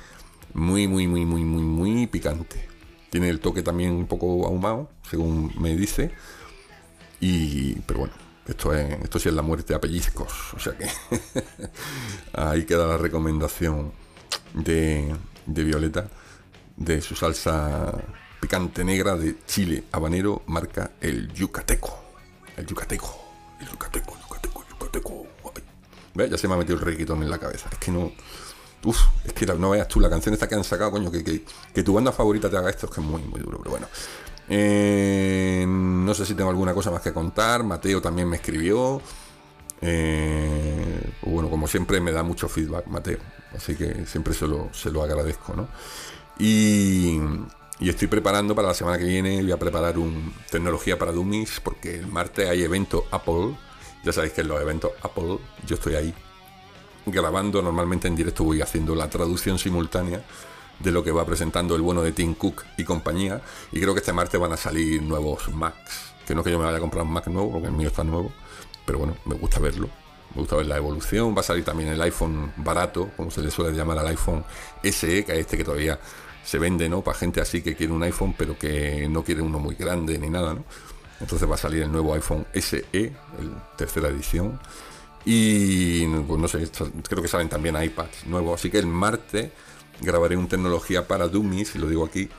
muy, 0.53 0.87
muy, 0.87 1.07
muy, 1.07 1.25
muy, 1.25 1.43
muy, 1.43 1.63
muy 1.63 2.07
picante. 2.07 2.67
Tiene 3.09 3.29
el 3.29 3.39
toque 3.39 3.63
también 3.63 3.91
un 3.91 4.07
poco 4.07 4.45
ahumado, 4.45 4.89
según 5.09 5.51
me 5.59 5.75
dice. 5.75 6.11
Y, 7.19 7.73
pero 7.81 8.01
bueno, 8.01 8.13
esto, 8.47 8.73
es, 8.73 9.01
esto 9.03 9.19
sí 9.19 9.29
es 9.29 9.35
la 9.35 9.41
muerte 9.41 9.73
a 9.73 9.81
pellizcos. 9.81 10.53
O 10.55 10.59
sea 10.59 10.73
que 10.77 10.87
ahí 12.33 12.65
queda 12.65 12.87
la 12.87 12.97
recomendación 12.97 13.91
de, 14.53 15.15
de 15.45 15.63
Violeta 15.63 16.09
de 16.77 17.01
su 17.01 17.15
salsa 17.15 17.93
picante 18.39 18.83
negra 18.83 19.15
de 19.15 19.37
chile 19.45 19.83
habanero 19.91 20.41
marca 20.47 20.91
el 20.99 21.31
yucateco. 21.33 21.99
El 22.57 22.65
yucateco, 22.65 23.23
el 23.59 23.67
yucateco, 23.67 24.17
yucateco, 24.19 24.65
yucateco. 24.69 25.30
¿Ves? 26.13 26.29
Ya 26.29 26.37
se 26.37 26.47
me 26.47 26.55
ha 26.55 26.57
metido 26.57 26.77
el 26.77 26.85
requitón 26.85 27.23
en 27.23 27.29
la 27.29 27.37
cabeza. 27.37 27.69
Es 27.71 27.77
que 27.77 27.91
no. 27.91 28.11
Uf, 28.83 28.99
es 29.23 29.33
que 29.33 29.45
no 29.45 29.69
veas 29.69 29.87
tú, 29.87 29.99
la 29.99 30.09
canción 30.09 30.33
esta 30.33 30.47
que 30.47 30.55
han 30.55 30.63
sacado, 30.63 30.91
coño, 30.91 31.11
que, 31.11 31.23
que, 31.23 31.83
tu 31.83 31.93
banda 31.93 32.11
favorita 32.11 32.49
te 32.49 32.57
haga 32.57 32.69
esto 32.69 32.87
es 32.87 32.91
que 32.91 32.99
es 32.99 33.05
muy, 33.05 33.21
muy 33.21 33.39
duro, 33.39 33.59
pero 33.59 33.69
bueno. 33.71 33.87
Eh, 34.49 35.65
no 35.67 36.13
sé 36.13 36.25
si 36.25 36.33
tengo 36.33 36.49
alguna 36.49 36.73
cosa 36.73 36.89
más 36.91 37.01
que 37.01 37.13
contar. 37.13 37.63
Mateo 37.63 38.01
también 38.01 38.27
me 38.27 38.37
escribió. 38.37 39.01
Eh, 39.81 41.11
bueno, 41.23 41.49
como 41.49 41.67
siempre 41.67 42.01
me 42.01 42.11
da 42.11 42.23
mucho 42.23 42.49
feedback, 42.49 42.87
Mateo. 42.87 43.19
Así 43.55 43.75
que 43.75 44.05
siempre 44.05 44.33
se 44.33 44.47
lo, 44.47 44.69
se 44.73 44.91
lo 44.91 45.03
agradezco, 45.03 45.55
¿no? 45.55 45.67
Y, 46.39 47.19
y 47.79 47.89
estoy 47.89 48.07
preparando 48.07 48.55
para 48.55 48.69
la 48.69 48.73
semana 48.73 48.97
que 48.97 49.05
viene, 49.05 49.41
voy 49.41 49.51
a 49.51 49.57
preparar 49.57 49.97
un 49.97 50.33
tecnología 50.49 50.97
para 50.97 51.11
Dummies, 51.11 51.59
porque 51.63 51.95
el 51.99 52.07
martes 52.07 52.49
hay 52.49 52.63
evento 52.63 53.05
Apple. 53.11 53.55
Ya 54.03 54.11
sabéis 54.11 54.33
que 54.33 54.41
en 54.41 54.47
los 54.47 54.61
eventos 54.61 54.91
Apple 55.01 55.37
yo 55.65 55.75
estoy 55.75 55.95
ahí 55.95 56.13
grabando, 57.05 57.61
normalmente 57.61 58.07
en 58.07 58.15
directo 58.15 58.43
voy 58.43 58.61
haciendo 58.61 58.95
la 58.95 59.09
traducción 59.09 59.57
simultánea 59.57 60.23
de 60.79 60.91
lo 60.91 61.03
que 61.03 61.11
va 61.11 61.25
presentando 61.25 61.75
el 61.75 61.81
bueno 61.81 62.01
de 62.01 62.11
Tim 62.11 62.33
Cook 62.33 62.63
y 62.77 62.83
compañía. 62.83 63.41
Y 63.71 63.79
creo 63.79 63.93
que 63.93 63.99
este 63.99 64.13
martes 64.13 64.39
van 64.39 64.53
a 64.53 64.57
salir 64.57 65.01
nuevos 65.01 65.49
Macs. 65.49 66.13
Que 66.25 66.35
no 66.35 66.43
que 66.43 66.51
yo 66.51 66.59
me 66.59 66.65
vaya 66.65 66.77
a 66.77 66.79
comprar 66.79 67.03
un 67.03 67.11
Mac 67.11 67.27
nuevo, 67.27 67.51
porque 67.51 67.67
el 67.67 67.73
mío 67.73 67.87
está 67.87 68.03
nuevo. 68.03 68.31
Pero 68.85 68.99
bueno, 68.99 69.15
me 69.25 69.35
gusta 69.35 69.59
verlo. 69.59 69.89
Me 70.33 70.41
gusta 70.41 70.55
ver 70.55 70.65
la 70.65 70.77
evolución. 70.77 71.35
Va 71.35 71.41
a 71.41 71.43
salir 71.43 71.63
también 71.63 71.89
el 71.89 72.01
iPhone 72.01 72.51
barato, 72.57 73.09
como 73.15 73.31
se 73.31 73.41
le 73.41 73.51
suele 73.51 73.77
llamar 73.77 73.99
al 73.99 74.07
iPhone 74.07 74.43
SE, 74.83 75.25
que 75.25 75.33
es 75.33 75.39
este 75.39 75.57
que 75.57 75.63
todavía 75.63 75.99
se 76.43 76.57
vende, 76.57 76.89
¿no? 76.89 77.01
Para 77.01 77.17
gente 77.17 77.41
así 77.41 77.61
que 77.61 77.75
quiere 77.75 77.93
un 77.93 78.01
iPhone, 78.03 78.33
pero 78.37 78.57
que 78.57 79.07
no 79.09 79.23
quiere 79.23 79.41
uno 79.41 79.59
muy 79.59 79.75
grande 79.75 80.17
ni 80.17 80.29
nada, 80.29 80.55
¿no? 80.55 80.63
Entonces 81.21 81.49
va 81.49 81.55
a 81.55 81.57
salir 81.57 81.83
el 81.83 81.91
nuevo 81.91 82.13
iPhone 82.13 82.45
SE, 82.53 82.85
el 82.91 83.15
tercera 83.77 84.09
edición. 84.09 84.59
Y 85.23 86.05
pues 86.07 86.39
no 86.39 86.47
sé, 86.47 86.67
creo 87.07 87.21
que 87.21 87.27
salen 87.27 87.47
también 87.47 87.81
iPads 87.81 88.25
nuevos. 88.25 88.59
Así 88.59 88.69
que 88.69 88.79
el 88.79 88.87
martes 88.87 89.51
grabaré 90.01 90.35
un 90.35 90.47
tecnología 90.47 91.07
para 91.07 91.27
Dummies, 91.27 91.75
y 91.75 91.79
lo 91.79 91.87
digo 91.87 92.05
aquí. 92.05 92.29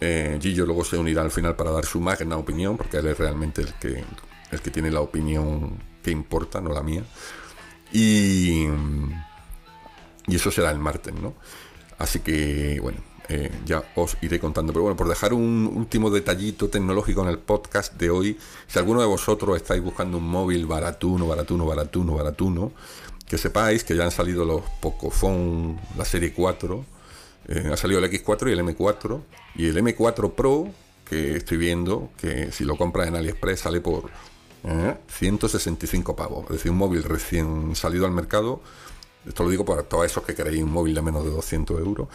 Eh, 0.00 0.38
Gillo 0.40 0.64
luego 0.64 0.84
se 0.84 0.96
unirá 0.96 1.22
al 1.22 1.30
final 1.30 1.56
para 1.56 1.70
dar 1.70 1.84
su 1.84 2.00
magna 2.00 2.36
opinión, 2.36 2.76
porque 2.76 2.98
él 2.98 3.06
es 3.06 3.18
realmente 3.18 3.62
el 3.62 3.74
que, 3.74 4.04
el 4.50 4.60
que 4.60 4.70
tiene 4.70 4.90
la 4.90 5.00
opinión 5.00 5.78
que 6.02 6.10
importa, 6.10 6.60
no 6.60 6.72
la 6.72 6.82
mía. 6.82 7.04
Y, 7.92 8.66
y 10.26 10.36
eso 10.36 10.50
será 10.50 10.70
el 10.70 10.78
martes, 10.78 11.14
¿no? 11.14 11.34
Así 11.98 12.20
que, 12.20 12.78
bueno, 12.80 12.98
eh, 13.28 13.50
ya 13.66 13.84
os 13.94 14.16
iré 14.22 14.40
contando. 14.40 14.72
Pero 14.72 14.84
bueno, 14.84 14.96
por 14.96 15.08
dejar 15.08 15.32
un 15.34 15.70
último 15.74 16.10
detallito 16.10 16.68
tecnológico 16.68 17.22
en 17.22 17.28
el 17.28 17.38
podcast 17.38 17.94
de 17.94 18.10
hoy, 18.10 18.38
si 18.66 18.78
alguno 18.78 19.00
de 19.00 19.06
vosotros 19.06 19.56
estáis 19.56 19.82
buscando 19.82 20.18
un 20.18 20.28
móvil 20.28 20.66
baratuno, 20.66 21.26
baratuno, 21.26 21.66
baratuno, 21.66 22.14
baratuno, 22.14 22.72
que 23.26 23.36
sepáis 23.36 23.84
que 23.84 23.94
ya 23.94 24.04
han 24.04 24.10
salido 24.10 24.44
los 24.44 24.62
Pocophone, 24.80 25.78
la 25.96 26.06
serie 26.06 26.32
4, 26.32 26.84
eh, 27.48 27.70
ha 27.70 27.76
salido 27.76 28.02
el 28.02 28.10
X4 28.10 28.48
y 28.48 28.52
el 28.52 28.60
M4, 28.60 29.20
y 29.56 29.66
el 29.66 29.76
M4 29.76 30.32
Pro, 30.32 30.68
que 31.04 31.36
estoy 31.36 31.58
viendo, 31.58 32.10
que 32.16 32.50
si 32.50 32.64
lo 32.64 32.76
compras 32.76 33.08
en 33.08 33.16
AliExpress 33.16 33.60
sale 33.60 33.80
por 33.80 34.10
165 35.08 36.12
eh, 36.12 36.14
pavos, 36.14 36.44
es 36.44 36.50
decir, 36.56 36.70
un 36.70 36.78
móvil 36.78 37.02
recién 37.04 37.76
salido 37.76 38.06
al 38.06 38.12
mercado. 38.12 38.60
Esto 39.26 39.44
lo 39.44 39.50
digo 39.50 39.64
para 39.64 39.82
todos 39.82 40.06
esos 40.06 40.22
que 40.22 40.34
queréis 40.34 40.62
un 40.62 40.72
móvil 40.72 40.94
de 40.94 41.02
menos 41.02 41.24
de 41.24 41.30
200 41.30 41.78
euros 41.80 42.08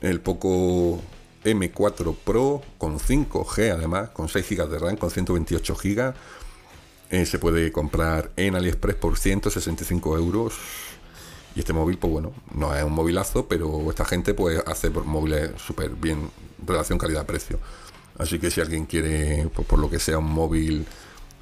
el 0.00 0.20
Poco 0.20 1.00
M4 1.44 2.16
Pro 2.24 2.62
con 2.78 2.98
5G 2.98 3.72
además, 3.72 4.10
con 4.10 4.28
6 4.28 4.46
GB 4.48 4.68
de 4.68 4.78
RAM, 4.78 4.96
con 4.96 5.10
128 5.10 5.74
GB. 5.74 6.14
Eh, 7.10 7.26
se 7.26 7.38
puede 7.38 7.72
comprar 7.72 8.30
en 8.36 8.54
AliExpress 8.54 8.96
por 8.96 9.18
165 9.18 10.16
euros. 10.16 10.54
Y 11.56 11.60
este 11.60 11.72
móvil, 11.72 11.98
pues 11.98 12.12
bueno, 12.12 12.32
no 12.54 12.74
es 12.74 12.84
un 12.84 12.92
movilazo, 12.92 13.46
pero 13.46 13.90
esta 13.90 14.04
gente 14.04 14.34
pues 14.34 14.62
hace 14.66 14.90
móviles 14.90 15.50
súper 15.56 15.90
bien, 15.90 16.30
relación 16.64 16.98
calidad-precio. 16.98 17.58
Así 18.18 18.38
que 18.38 18.50
si 18.50 18.60
alguien 18.60 18.86
quiere, 18.86 19.48
pues 19.54 19.66
por 19.66 19.78
lo 19.78 19.90
que 19.90 19.98
sea, 19.98 20.18
un 20.18 20.30
móvil 20.30 20.86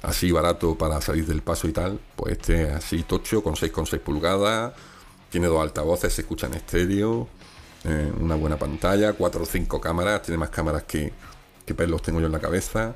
así 0.01 0.31
barato 0.31 0.77
para 0.77 1.01
salir 1.01 1.25
del 1.27 1.41
paso 1.41 1.67
y 1.67 1.73
tal, 1.73 1.99
pues 2.15 2.33
este 2.33 2.71
así 2.71 3.03
tocho, 3.03 3.43
con 3.43 3.55
6,6 3.55 3.99
pulgadas, 3.99 4.73
tiene 5.29 5.47
dos 5.47 5.61
altavoces, 5.61 6.13
se 6.13 6.21
escucha 6.21 6.47
en 6.47 6.55
estéreo, 6.55 7.27
eh, 7.85 8.11
una 8.19 8.35
buena 8.35 8.57
pantalla, 8.57 9.13
4 9.13 9.43
o 9.43 9.45
5 9.45 9.81
cámaras, 9.81 10.21
tiene 10.23 10.37
más 10.37 10.49
cámaras 10.49 10.83
que, 10.83 11.13
que 11.65 11.73
tengo 11.73 12.19
yo 12.19 12.25
en 12.25 12.31
la 12.31 12.39
cabeza. 12.39 12.95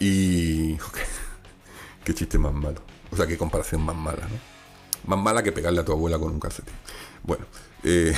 Y. 0.00 0.76
qué 2.04 2.14
chiste 2.14 2.38
más 2.38 2.52
malo. 2.52 2.80
O 3.10 3.16
sea, 3.16 3.26
qué 3.26 3.38
comparación 3.38 3.82
más 3.82 3.96
mala, 3.96 4.28
¿no? 4.28 4.38
Más 5.06 5.18
mala 5.18 5.42
que 5.42 5.52
pegarle 5.52 5.80
a 5.80 5.84
tu 5.84 5.92
abuela 5.92 6.18
con 6.18 6.32
un 6.32 6.40
calcetín. 6.40 6.74
Bueno, 7.22 7.46
eh, 7.82 8.12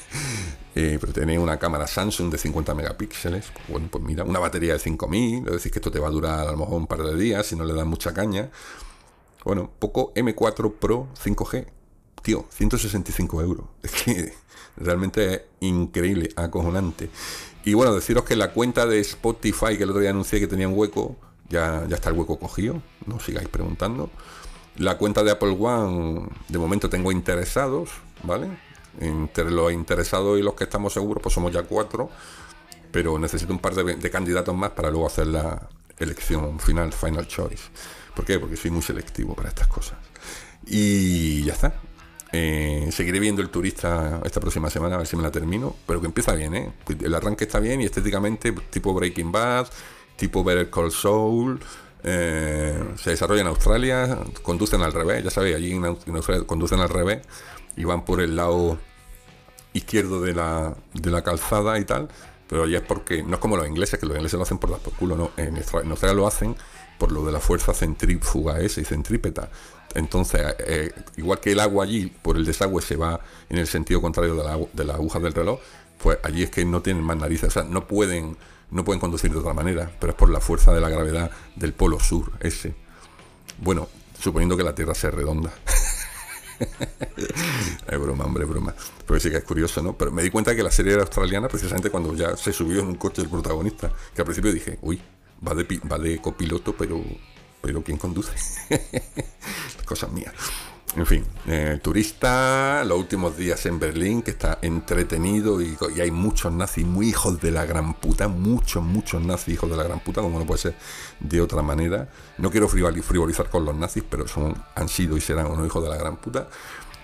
eh, 0.74 0.98
pero 1.00 1.12
tiene 1.12 1.38
una 1.38 1.58
cámara 1.58 1.86
Samsung 1.86 2.30
de 2.30 2.38
50 2.38 2.74
megapíxeles. 2.74 3.52
bueno, 3.68 3.88
pues 3.90 4.02
mira, 4.02 4.24
una 4.24 4.38
batería 4.38 4.72
de 4.72 4.78
5000. 4.78 5.46
Es 5.46 5.52
decir, 5.52 5.72
que 5.72 5.78
esto 5.78 5.90
te 5.90 6.00
va 6.00 6.08
a 6.08 6.10
durar 6.10 6.48
a 6.48 6.52
lo 6.52 6.56
mejor 6.56 6.74
un 6.74 6.86
par 6.86 7.02
de 7.02 7.14
días 7.16 7.46
si 7.46 7.56
no 7.56 7.64
le 7.64 7.74
das 7.74 7.86
mucha 7.86 8.12
caña. 8.12 8.50
Bueno, 9.44 9.70
poco 9.78 10.12
M4 10.14 10.74
Pro 10.74 11.08
5G. 11.22 11.66
Tío, 12.22 12.46
165 12.50 13.42
euros. 13.42 13.66
Es 13.82 13.92
que 13.92 14.34
Realmente 14.76 15.46
increíble, 15.60 16.30
acojonante. 16.36 17.10
Y 17.64 17.74
bueno, 17.74 17.94
deciros 17.94 18.24
que 18.24 18.36
la 18.36 18.52
cuenta 18.52 18.86
de 18.86 19.00
Spotify 19.00 19.76
que 19.76 19.84
el 19.84 19.90
otro 19.90 20.00
día 20.00 20.10
anuncié 20.10 20.38
que 20.38 20.46
tenía 20.46 20.68
un 20.68 20.78
hueco, 20.78 21.16
ya, 21.48 21.84
ya 21.88 21.96
está 21.96 22.10
el 22.10 22.16
hueco 22.16 22.38
cogido, 22.38 22.82
no 23.06 23.18
sigáis 23.18 23.48
preguntando. 23.48 24.10
La 24.76 24.98
cuenta 24.98 25.24
de 25.24 25.30
Apple 25.30 25.56
One, 25.58 26.28
de 26.48 26.58
momento 26.58 26.90
tengo 26.90 27.10
interesados, 27.10 27.90
¿vale? 28.22 28.48
Entre 29.00 29.50
los 29.50 29.72
interesados 29.72 30.38
y 30.38 30.42
los 30.42 30.54
que 30.54 30.64
estamos 30.64 30.92
seguros, 30.92 31.22
pues 31.22 31.34
somos 31.34 31.52
ya 31.52 31.62
cuatro, 31.62 32.10
pero 32.92 33.18
necesito 33.18 33.52
un 33.52 33.58
par 33.58 33.74
de, 33.74 33.96
de 33.96 34.10
candidatos 34.10 34.54
más 34.54 34.70
para 34.70 34.90
luego 34.90 35.06
hacer 35.06 35.26
la 35.26 35.68
elección 35.98 36.60
final, 36.60 36.92
final 36.92 37.26
choice. 37.26 37.64
¿Por 38.14 38.24
qué? 38.24 38.38
Porque 38.38 38.56
soy 38.56 38.70
muy 38.70 38.82
selectivo 38.82 39.34
para 39.34 39.48
estas 39.48 39.66
cosas. 39.68 39.98
Y 40.66 41.42
ya 41.44 41.52
está. 41.52 41.74
Eh, 42.32 42.88
seguiré 42.90 43.20
viendo 43.20 43.40
el 43.40 43.50
turista 43.50 44.20
esta 44.24 44.40
próxima 44.40 44.68
semana 44.68 44.96
a 44.96 44.98
ver 44.98 45.06
si 45.06 45.16
me 45.16 45.22
la 45.22 45.30
termino, 45.30 45.76
pero 45.86 46.00
que 46.00 46.06
empieza 46.06 46.34
bien, 46.34 46.54
¿eh? 46.54 46.72
El 47.00 47.14
arranque 47.14 47.44
está 47.44 47.60
bien 47.60 47.80
y 47.80 47.84
estéticamente 47.84 48.52
tipo 48.70 48.92
Breaking 48.92 49.30
Bad, 49.30 49.68
tipo 50.16 50.42
Better 50.42 50.68
Call 50.70 50.90
Soul. 50.90 51.60
Eh, 52.02 52.84
se 52.96 53.10
desarrolla 53.10 53.40
en 53.40 53.46
Australia, 53.48 54.18
conducen 54.42 54.82
al 54.82 54.92
revés, 54.92 55.24
ya 55.24 55.30
sabéis, 55.30 55.56
allí 55.56 55.72
en, 55.72 55.84
Australia 55.84 56.46
conducen 56.46 56.80
al 56.80 56.88
revés 56.88 57.22
y 57.76 57.84
van 57.84 58.04
por 58.04 58.20
el 58.20 58.36
lado 58.36 58.78
izquierdo 59.72 60.20
de 60.20 60.34
la, 60.34 60.76
de 60.94 61.10
la 61.10 61.22
calzada 61.22 61.78
y 61.78 61.84
tal, 61.84 62.08
pero 62.48 62.66
ya 62.66 62.78
es 62.78 62.84
porque 62.84 63.22
no 63.22 63.34
es 63.34 63.40
como 63.40 63.56
los 63.56 63.66
ingleses, 63.66 63.98
que 63.98 64.06
los 64.06 64.16
ingleses 64.16 64.38
lo 64.38 64.44
hacen 64.44 64.58
por 64.58 64.70
las 64.70 64.80
por 64.80 64.92
culo, 64.92 65.16
no, 65.16 65.30
en 65.36 65.56
Australia 65.90 66.14
lo 66.14 66.26
hacen 66.26 66.56
por 66.98 67.12
lo 67.12 67.24
de 67.24 67.32
la 67.32 67.40
fuerza 67.40 67.74
centrífuga 67.74 68.60
esa 68.60 68.80
y 68.80 68.84
centrípeta. 68.84 69.50
Entonces, 69.96 70.42
eh, 70.58 70.92
igual 71.16 71.40
que 71.40 71.52
el 71.52 71.60
agua 71.60 71.84
allí, 71.84 72.12
por 72.22 72.36
el 72.36 72.44
desagüe, 72.44 72.82
se 72.82 72.96
va 72.96 73.18
en 73.48 73.56
el 73.56 73.66
sentido 73.66 74.02
contrario 74.02 74.34
de 74.34 74.44
la, 74.44 74.58
de 74.84 74.92
aguja 74.92 75.18
del 75.20 75.32
reloj, 75.32 75.58
pues 75.98 76.18
allí 76.22 76.42
es 76.42 76.50
que 76.50 76.66
no 76.66 76.82
tienen 76.82 77.02
más 77.02 77.16
narices, 77.16 77.48
o 77.48 77.50
sea, 77.50 77.62
no 77.64 77.86
pueden, 77.86 78.36
no 78.70 78.84
pueden 78.84 79.00
conducir 79.00 79.32
de 79.32 79.38
otra 79.38 79.54
manera, 79.54 79.90
pero 79.98 80.12
es 80.12 80.18
por 80.18 80.28
la 80.28 80.40
fuerza 80.40 80.74
de 80.74 80.82
la 80.82 80.90
gravedad 80.90 81.30
del 81.56 81.72
polo 81.72 81.98
sur, 81.98 82.32
ese. 82.40 82.74
Bueno, 83.58 83.88
suponiendo 84.20 84.54
que 84.54 84.64
la 84.64 84.74
Tierra 84.74 84.94
sea 84.94 85.10
redonda. 85.10 85.50
es 87.88 87.98
broma, 87.98 88.26
hombre, 88.26 88.44
broma. 88.44 88.74
Pero 89.06 89.18
sí 89.18 89.30
que 89.30 89.38
es 89.38 89.44
curioso, 89.44 89.82
¿no? 89.82 89.96
Pero 89.96 90.12
me 90.12 90.22
di 90.22 90.28
cuenta 90.28 90.54
que 90.54 90.62
la 90.62 90.70
serie 90.70 90.92
era 90.92 91.02
australiana 91.02 91.48
precisamente 91.48 91.88
cuando 91.88 92.14
ya 92.14 92.36
se 92.36 92.52
subió 92.52 92.80
en 92.80 92.88
un 92.88 92.96
coche 92.96 93.22
el 93.22 93.30
protagonista. 93.30 93.90
Que 94.14 94.20
al 94.20 94.26
principio 94.26 94.52
dije, 94.52 94.78
uy, 94.82 95.00
va 95.46 95.54
de 95.54 96.20
copiloto, 96.20 96.74
pero, 96.76 97.02
pero 97.66 97.82
¿quién 97.82 97.98
conduce? 97.98 98.30
Cosas 99.84 100.12
mías. 100.12 100.32
En 100.94 101.04
fin, 101.04 101.26
eh, 101.48 101.80
turista, 101.82 102.84
los 102.84 102.96
últimos 102.96 103.36
días 103.36 103.66
en 103.66 103.80
Berlín, 103.80 104.22
que 104.22 104.30
está 104.30 104.60
entretenido 104.62 105.60
y, 105.60 105.76
hay 106.00 106.12
muchos 106.12 106.52
nazis 106.52 106.86
muy 106.86 107.08
hijos 107.08 107.40
de 107.40 107.50
la 107.50 107.66
gran 107.66 107.94
puta, 107.94 108.28
muchos, 108.28 108.84
muchos 108.84 109.20
nazis 109.20 109.54
hijos 109.54 109.68
de 109.68 109.76
la 109.76 109.82
gran 109.82 109.98
puta, 109.98 110.22
como 110.22 110.38
no 110.38 110.46
puede 110.46 110.60
ser 110.60 110.76
de 111.18 111.40
otra 111.40 111.60
manera. 111.60 112.08
No 112.38 112.52
quiero 112.52 112.68
frivolizar 112.68 113.50
con 113.50 113.64
los 113.64 113.74
nazis, 113.74 114.04
pero 114.08 114.28
son, 114.28 114.54
han 114.76 114.88
sido 114.88 115.16
y 115.16 115.20
serán 115.20 115.46
unos 115.46 115.66
hijos 115.66 115.82
de 115.82 115.90
la 115.90 115.96
gran 115.96 116.18
puta. 116.18 116.48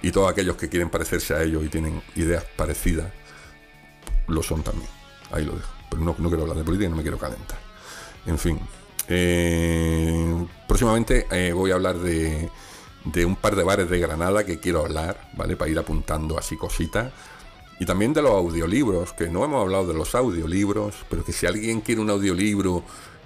Y 0.00 0.12
todos 0.12 0.30
aquellos 0.30 0.56
que 0.56 0.68
quieren 0.68 0.90
parecerse 0.90 1.34
a 1.34 1.42
ellos 1.42 1.64
y 1.64 1.68
tienen 1.68 2.00
ideas 2.14 2.44
parecidas, 2.56 3.10
lo 4.28 4.44
son 4.44 4.62
también. 4.62 4.88
Ahí 5.32 5.44
lo 5.44 5.56
dejo. 5.56 5.72
Pero 5.90 6.02
no, 6.02 6.14
quiero 6.14 6.42
hablar 6.42 6.56
de 6.56 6.62
política 6.62 6.86
y 6.86 6.90
no 6.90 6.96
me 6.96 7.02
quiero 7.02 7.18
calentar. 7.18 7.58
En 8.26 8.38
fin. 8.38 8.60
Eh, 9.08 10.46
próximamente 10.66 11.26
eh, 11.30 11.52
voy 11.52 11.70
a 11.70 11.74
hablar 11.74 11.98
de 11.98 12.50
un 13.24 13.36
par 13.36 13.56
de 13.56 13.64
bares 13.64 13.90
de 13.90 13.98
Granada 13.98 14.44
que 14.44 14.60
quiero 14.60 14.80
hablar, 14.84 15.30
¿vale? 15.34 15.56
Para 15.56 15.70
ir 15.70 15.78
apuntando 15.78 16.38
así 16.38 16.56
cositas. 16.56 17.12
Y 17.82 17.84
también 17.84 18.12
de 18.12 18.22
los 18.22 18.30
audiolibros, 18.30 19.12
que 19.12 19.28
no 19.28 19.44
hemos 19.44 19.60
hablado 19.60 19.88
de 19.88 19.94
los 19.94 20.14
audiolibros, 20.14 20.94
pero 21.10 21.24
que 21.24 21.32
si 21.32 21.46
alguien 21.46 21.80
quiere 21.80 22.00
un 22.00 22.10
audiolibro 22.10 22.84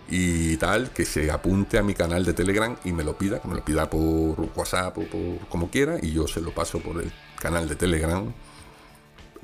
y 0.08 0.56
tal, 0.56 0.90
que 0.92 1.04
se 1.04 1.30
apunte 1.30 1.78
a 1.78 1.82
mi 1.82 1.92
canal 1.92 2.24
de 2.24 2.32
Telegram 2.32 2.74
y 2.84 2.92
me 2.92 3.04
lo 3.04 3.18
pida, 3.18 3.40
que 3.40 3.48
me 3.48 3.54
lo 3.56 3.64
pida 3.64 3.90
por 3.90 4.48
WhatsApp 4.54 4.96
o 4.96 5.02
por 5.02 5.48
como 5.48 5.68
quiera, 5.68 5.98
y 6.00 6.12
yo 6.12 6.26
se 6.26 6.40
lo 6.40 6.52
paso 6.52 6.78
por 6.78 7.02
el 7.02 7.12
canal 7.38 7.68
de 7.68 7.76
Telegram. 7.76 8.32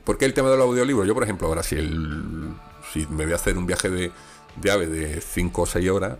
Porque 0.05 0.25
el 0.25 0.35
tema 0.35 0.51
del 0.51 0.61
audiolibro? 0.61 1.05
Yo, 1.05 1.15
por 1.15 1.23
ejemplo, 1.23 1.49
ahora 1.49 1.62
si, 1.62 1.77
el, 1.77 2.55
si 2.93 3.07
me 3.07 3.25
voy 3.25 3.33
a 3.33 3.37
hacer 3.37 3.57
un 3.57 3.67
viaje 3.67 3.88
de, 3.88 4.11
de 4.57 4.71
ave 4.71 4.87
de 4.87 5.21
5 5.21 5.62
o 5.62 5.67
6 5.67 5.91
horas, 5.91 6.19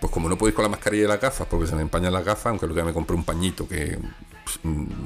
pues 0.00 0.12
como 0.12 0.28
no 0.28 0.36
podéis 0.36 0.54
con 0.54 0.64
la 0.64 0.68
mascarilla 0.68 1.04
y 1.04 1.08
las 1.08 1.20
gafas, 1.20 1.46
porque 1.48 1.66
se 1.66 1.74
me 1.74 1.82
empañan 1.82 2.12
las 2.12 2.24
gafas, 2.24 2.46
aunque 2.46 2.66
otro 2.66 2.74
día 2.74 2.84
me 2.84 2.92
compré 2.92 3.16
un 3.16 3.24
pañito 3.24 3.66
que 3.66 3.98
pues, 4.44 4.60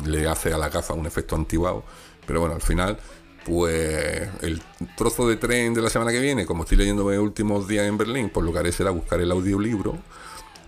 le 0.07 0.27
hace 0.27 0.53
a 0.53 0.59
la 0.59 0.69
gafa 0.69 0.95
un 0.95 1.07
efecto 1.07 1.37
antiguado, 1.37 1.85
pero 2.27 2.41
bueno, 2.41 2.55
al 2.55 2.63
final, 2.63 2.99
pues 3.45 4.29
el 4.43 4.61
trozo 4.97 5.29
de 5.29 5.37
tren 5.37 5.73
de 5.73 5.83
la 5.83 5.89
semana 5.89 6.11
que 6.11 6.21
viene, 6.21 6.47
como 6.47 6.65
estoy 6.65 6.79
leyendo 6.79 7.05
mis 7.05 7.19
últimos 7.19 7.69
días 7.69 7.87
en 7.87 7.97
Berlín, 7.97 8.31
pues 8.31 8.45
lo 8.45 8.53
que 8.53 8.59
haré 8.59 8.73
será 8.73 8.91
buscar 8.91 9.21
el 9.21 9.31
audiolibro 9.31 9.97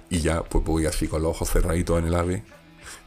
y 0.09 0.21
ya 0.21 0.43
pues 0.43 0.65
voy 0.65 0.87
así 0.87 1.09
con 1.09 1.23
los 1.23 1.33
ojos 1.33 1.51
cerraditos 1.51 1.99
en 1.99 2.07
el 2.07 2.15
ave. 2.15 2.45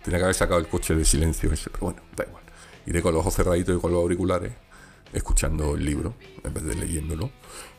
Tenía 0.04 0.20
que 0.20 0.24
haber 0.26 0.36
sacado 0.36 0.60
el 0.60 0.68
coche 0.68 0.96
de 0.96 1.06
silencio 1.06 1.52
ese, 1.52 1.70
pero 1.70 1.86
bueno, 1.86 2.02
da 2.16 2.26
igual. 2.26 2.43
Iré 2.86 3.02
con 3.02 3.14
los 3.14 3.22
ojos 3.22 3.36
cerraditos 3.36 3.78
y 3.78 3.82
con 3.82 3.92
los 3.92 4.02
auriculares, 4.02 4.52
escuchando 5.14 5.76
el 5.76 5.86
libro 5.86 6.16
en 6.44 6.54
vez 6.54 6.64
de 6.64 6.76
leyéndolo. 6.76 7.32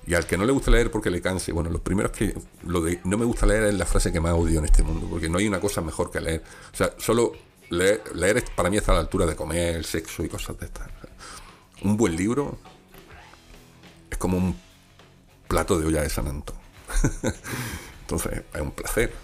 Y 0.07 0.15
al 0.15 0.27
que 0.27 0.37
no 0.37 0.45
le 0.45 0.53
gusta 0.53 0.71
leer 0.71 0.91
porque 0.91 1.11
le 1.11 1.21
canse, 1.21 1.53
bueno, 1.53 1.71
los 1.71 1.81
primeros 1.81 2.13
que 2.13 2.35
lo 2.65 2.81
de 2.83 3.01
no 3.05 3.17
me 3.17 3.25
gusta 3.25 3.47
leer 3.47 3.65
es 3.65 3.75
la 3.75 3.87
frase 3.87 4.13
que 4.13 4.21
más 4.21 4.35
odio 4.35 4.59
en 4.59 4.67
este 4.67 4.83
mundo, 4.83 5.07
porque 5.09 5.29
no 5.29 5.39
hay 5.39 5.47
una 5.47 5.61
cosa 5.61 5.81
mejor 5.81 6.11
que 6.11 6.21
leer. 6.21 6.43
O 6.73 6.77
sea, 6.77 6.95
solo 6.99 7.33
leer, 7.71 8.03
leer 8.15 8.45
para 8.55 8.71
mí 8.71 8.77
está 8.77 8.93
a 8.93 8.97
la 8.97 9.01
altura 9.01 9.27
de 9.27 9.35
comer, 9.35 9.77
el 9.77 9.85
sexo 9.85 10.25
y 10.25 10.29
cosas 10.29 10.59
de 10.59 10.67
estas. 10.67 10.89
un 11.83 11.97
buen 11.97 12.17
libro 12.17 12.59
es 14.11 14.19
como 14.19 14.37
un 14.37 14.57
plato 15.49 15.79
de 15.79 15.87
olla 15.87 16.03
de 16.03 16.11
San 16.11 16.29
Antón. 16.29 16.57
Entonces, 18.03 18.43
es 18.53 18.61
un 18.61 18.73
placer. 18.73 19.15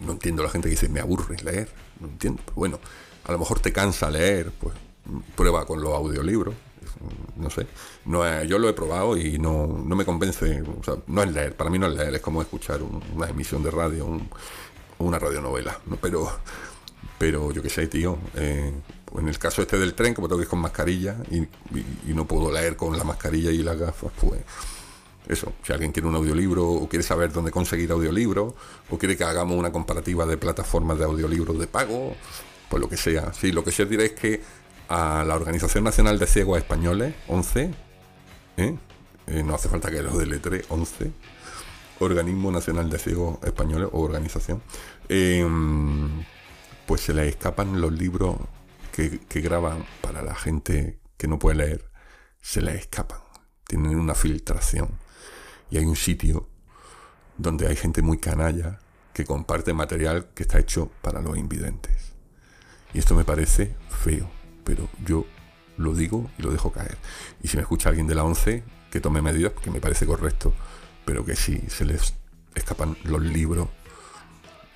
No 0.00 0.12
entiendo 0.12 0.42
la 0.42 0.50
gente 0.50 0.68
que 0.68 0.74
dice, 0.74 0.88
me 0.88 1.00
aburre 1.00 1.36
leer. 1.42 1.68
No 2.00 2.08
entiendo. 2.08 2.42
Bueno, 2.54 2.78
a 3.24 3.32
lo 3.32 3.38
mejor 3.38 3.60
te 3.60 3.72
cansa 3.72 4.10
leer, 4.10 4.52
pues 4.52 4.74
prueba 5.34 5.66
con 5.66 5.80
los 5.80 5.92
audiolibros 5.92 6.54
no 7.36 7.50
sé. 7.50 7.66
No 8.04 8.42
yo 8.44 8.58
lo 8.58 8.68
he 8.68 8.72
probado 8.72 9.16
y 9.16 9.38
no, 9.38 9.66
me 9.66 10.04
convence. 10.04 10.62
O 10.62 10.82
sea, 10.82 10.94
no 11.06 11.22
es 11.22 11.32
leer, 11.32 11.56
para 11.56 11.70
mí 11.70 11.78
no 11.78 11.86
es 11.86 11.96
leer, 11.96 12.14
es 12.14 12.20
como 12.20 12.42
escuchar 12.42 12.80
una 12.82 13.28
emisión 13.28 13.62
de 13.62 13.70
radio, 13.70 14.06
un, 14.06 14.28
una 14.98 15.18
radionovela. 15.18 15.78
¿no? 15.86 15.96
Pero, 15.96 16.30
pero 17.18 17.52
yo 17.52 17.62
qué 17.62 17.70
sé, 17.70 17.86
tío. 17.86 18.18
Eh, 18.34 18.72
en 19.18 19.28
el 19.28 19.38
caso 19.38 19.62
este 19.62 19.78
del 19.78 19.94
tren, 19.94 20.14
como 20.14 20.28
tengo 20.28 20.38
que 20.38 20.44
ir 20.44 20.48
con 20.48 20.58
mascarilla 20.58 21.16
y, 21.30 21.46
no 22.12 22.26
puedo 22.26 22.52
leer 22.52 22.76
con 22.76 22.96
la 22.96 23.04
mascarilla 23.04 23.50
y 23.50 23.58
las 23.58 23.78
gafas, 23.78 24.10
pues 24.20 24.40
eso, 25.28 25.52
si 25.62 25.72
alguien 25.72 25.92
quiere 25.92 26.08
un 26.08 26.14
audiolibro 26.14 26.68
o 26.68 26.88
quiere 26.88 27.02
saber 27.02 27.32
dónde 27.32 27.50
conseguir 27.50 27.90
audiolibro 27.90 28.54
o 28.90 28.98
quiere 28.98 29.16
que 29.16 29.24
hagamos 29.24 29.56
una 29.56 29.72
comparativa 29.72 30.26
de 30.26 30.36
plataformas 30.36 30.98
de 30.98 31.04
audiolibros 31.04 31.58
de 31.58 31.66
pago, 31.66 32.14
pues 32.68 32.80
lo 32.80 32.88
que 32.88 32.96
sea. 32.96 33.32
Sí, 33.32 33.52
lo 33.52 33.64
que 33.64 33.72
sí 33.72 33.82
os 33.82 33.88
diré 33.88 34.06
es 34.06 34.12
que 34.12 34.42
a 34.88 35.24
la 35.24 35.34
Organización 35.34 35.84
Nacional 35.84 36.18
de 36.18 36.26
Ciegos 36.26 36.58
Españoles, 36.58 37.14
11, 37.28 37.70
¿eh? 38.56 38.78
Eh, 39.26 39.42
no 39.42 39.54
hace 39.54 39.68
falta 39.68 39.90
que 39.90 40.02
lo 40.02 40.16
deletre, 40.16 40.64
11, 40.68 41.12
Organismo 41.98 42.52
Nacional 42.52 42.88
de 42.90 42.98
Ciegos 42.98 43.42
Españoles 43.42 43.88
o 43.92 44.00
organización, 44.02 44.62
em, 45.08 46.24
pues 46.86 47.00
se 47.00 47.14
le 47.14 47.28
escapan 47.28 47.80
los 47.80 47.92
libros 47.92 48.36
que, 48.92 49.18
que 49.20 49.40
graban 49.40 49.84
para 50.00 50.22
la 50.22 50.34
gente 50.34 51.00
que 51.16 51.26
no 51.26 51.38
puede 51.38 51.56
leer, 51.56 51.90
se 52.40 52.62
les 52.62 52.76
escapan, 52.76 53.20
tienen 53.66 53.98
una 53.98 54.14
filtración. 54.14 54.98
Y 55.70 55.78
hay 55.78 55.84
un 55.84 55.96
sitio 55.96 56.48
donde 57.36 57.66
hay 57.66 57.76
gente 57.76 58.02
muy 58.02 58.18
canalla 58.18 58.78
que 59.12 59.24
comparte 59.24 59.72
material 59.72 60.28
que 60.34 60.44
está 60.44 60.58
hecho 60.60 60.90
para 61.02 61.20
los 61.20 61.36
invidentes. 61.36 62.12
Y 62.94 63.00
esto 63.00 63.14
me 63.14 63.24
parece 63.24 63.74
feo 63.88 64.35
pero 64.66 64.88
yo 65.06 65.24
lo 65.78 65.94
digo 65.94 66.28
y 66.36 66.42
lo 66.42 66.50
dejo 66.50 66.72
caer. 66.72 66.98
Y 67.42 67.48
si 67.48 67.56
me 67.56 67.62
escucha 67.62 67.88
alguien 67.88 68.08
de 68.08 68.16
la 68.16 68.24
11, 68.24 68.64
que 68.90 69.00
tome 69.00 69.22
medidas, 69.22 69.52
porque 69.52 69.70
me 69.70 69.80
parece 69.80 70.04
correcto, 70.04 70.52
pero 71.04 71.24
que 71.24 71.36
si 71.36 71.58
se 71.68 71.84
les 71.84 72.14
escapan 72.54 72.96
los 73.04 73.22
libros 73.22 73.68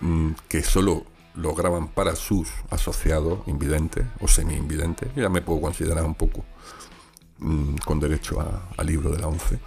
mm, 0.00 0.30
que 0.48 0.62
solo 0.62 1.04
lo 1.34 1.54
graban 1.54 1.88
para 1.88 2.14
sus 2.16 2.48
asociados 2.70 3.40
invidentes 3.46 4.06
o 4.20 4.28
semi-invidentes, 4.28 5.10
ya 5.16 5.28
me 5.28 5.42
puedo 5.42 5.60
considerar 5.60 6.04
un 6.04 6.14
poco 6.14 6.44
mm, 7.38 7.76
con 7.84 7.98
derecho 7.98 8.40
a, 8.40 8.82
libro 8.84 9.10
de 9.10 9.18
la 9.18 9.26
11, 9.26 9.58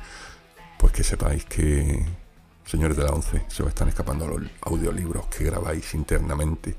pues 0.79 0.93
que 0.93 1.03
sepáis 1.03 1.45
que, 1.45 2.05
señores 2.65 2.95
de 2.95 3.03
la 3.03 3.11
11, 3.11 3.45
se 3.47 3.63
os 3.63 3.69
están 3.69 3.89
escapando 3.89 4.27
los 4.27 4.41
audiolibros 4.61 5.25
que 5.27 5.43
grabáis 5.43 5.93
internamente, 5.93 6.75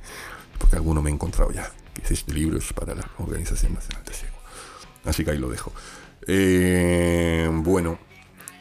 porque 0.58 0.76
alguno 0.76 1.02
me 1.02 1.10
he 1.10 1.12
encontrado 1.12 1.50
ya 1.50 1.70
que 1.94 2.02
hiciste 2.02 2.32
libros 2.32 2.72
para 2.72 2.94
la 2.94 3.08
Organización 3.18 3.74
Nacional 3.74 4.04
de 4.04 4.12
Ciego. 4.12 4.36
Así 5.04 5.24
que 5.24 5.30
ahí 5.30 5.38
lo 5.38 5.48
dejo. 5.48 5.72
Eh, 6.26 7.48
bueno, 7.52 7.98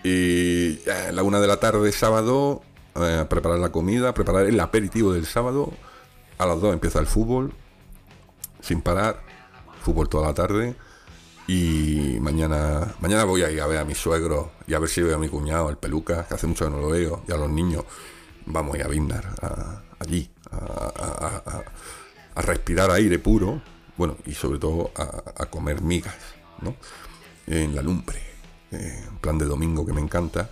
y 0.04 0.88
a 0.90 1.12
la 1.12 1.24
una 1.24 1.40
de 1.40 1.48
la 1.48 1.58
tarde 1.58 1.92
sábado, 1.92 2.62
eh, 2.96 3.26
preparar 3.30 3.60
la 3.60 3.72
comida, 3.72 4.14
preparar 4.14 4.46
el 4.46 4.60
aperitivo 4.60 5.14
del 5.14 5.26
sábado. 5.26 5.74
A 6.38 6.46
las 6.46 6.62
dos 6.62 6.74
empieza 6.74 7.00
el 7.00 7.08
fútbol, 7.08 7.54
sin 8.62 8.82
parar, 8.82 9.22
fútbol 9.82 10.10
toda 10.10 10.28
la 10.28 10.34
tarde. 10.34 10.76
Y 11.48 12.18
mañana, 12.22 12.96
mañana 13.00 13.26
voy 13.26 13.44
a 13.44 13.52
ir 13.52 13.62
a 13.62 13.68
ver 13.68 13.80
a 13.80 13.86
mi 13.86 13.96
suegro 13.96 14.52
y 14.66 14.74
a 14.74 14.80
ver 14.80 14.90
si 14.90 15.02
veo 15.02 15.16
a 15.16 15.20
mi 15.20 15.28
cuñado, 15.28 15.70
el 15.70 15.78
peluca, 15.78 16.26
que 16.26 16.34
hace 16.36 16.48
mucho 16.48 16.66
que 16.66 16.72
no 16.72 16.80
lo 16.80 16.90
veo, 16.90 17.24
y 17.28 17.32
a 17.32 17.38
los 17.38 17.50
niños. 17.50 17.84
Vamos 18.46 18.76
a 18.76 18.78
ir 18.80 18.84
a 18.84 18.88
Vindar, 18.88 19.36
allí, 20.00 20.30
a 20.52 21.64
respirar 22.42 22.92
aire 22.92 23.20
puro, 23.20 23.62
bueno, 23.98 24.18
y 24.26 24.34
sobre 24.34 24.60
todo 24.60 24.92
a, 24.96 25.46
comer 25.46 25.82
migas, 25.82 26.16
¿no? 26.62 26.76
En 27.46 27.76
la 27.76 27.82
lumbre, 27.82 28.20
eh, 28.72 29.04
plan 29.22 29.38
de 29.38 29.46
domingo 29.46 29.86
que 29.86 29.94
me 29.94 30.02
encanta, 30.02 30.50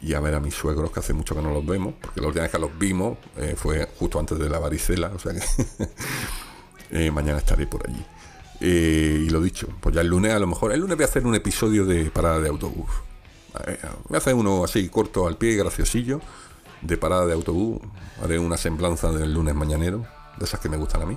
y 0.00 0.14
a 0.14 0.20
ver 0.20 0.34
a 0.34 0.40
mis 0.40 0.54
suegros 0.54 0.92
que 0.92 1.00
hace 1.00 1.12
mucho 1.12 1.34
que 1.34 1.42
no 1.42 1.52
los 1.52 1.66
vemos, 1.66 1.94
porque 2.00 2.20
la 2.20 2.28
última 2.28 2.48
que 2.48 2.58
los 2.58 2.78
vimos 2.78 3.18
eh, 3.36 3.54
fue 3.56 3.88
justo 3.98 4.20
antes 4.20 4.38
de 4.38 4.48
la 4.48 4.58
varicela, 4.58 5.10
o 5.14 5.18
sea 5.18 5.32
que 5.32 5.42
eh, 7.06 7.10
mañana 7.10 7.38
estaré 7.38 7.66
por 7.66 7.88
allí. 7.88 8.04
y 8.60 9.28
lo 9.30 9.40
dicho, 9.40 9.68
pues 9.80 9.94
ya 9.94 10.02
el 10.02 10.08
lunes 10.08 10.32
a 10.32 10.38
lo 10.38 10.46
mejor, 10.46 10.72
el 10.72 10.80
lunes 10.80 10.96
voy 10.96 11.04
a 11.04 11.08
hacer 11.08 11.26
un 11.26 11.34
episodio 11.34 11.84
de 11.84 12.10
parada 12.10 12.38
de 12.38 12.48
autobús. 12.48 12.90
Voy 14.08 14.14
a 14.14 14.18
hacer 14.18 14.34
uno 14.34 14.62
así 14.62 14.88
corto 14.88 15.26
al 15.26 15.36
pie, 15.36 15.56
graciosillo, 15.56 16.20
de 16.80 16.96
parada 16.96 17.26
de 17.26 17.32
autobús. 17.32 17.80
Haré 18.22 18.38
una 18.38 18.56
semblanza 18.56 19.10
del 19.10 19.34
lunes 19.34 19.56
mañanero 19.56 20.06
de 20.38 20.44
esas 20.44 20.60
que 20.60 20.68
me 20.68 20.76
gustan 20.76 21.02
a 21.02 21.06
mí. 21.06 21.16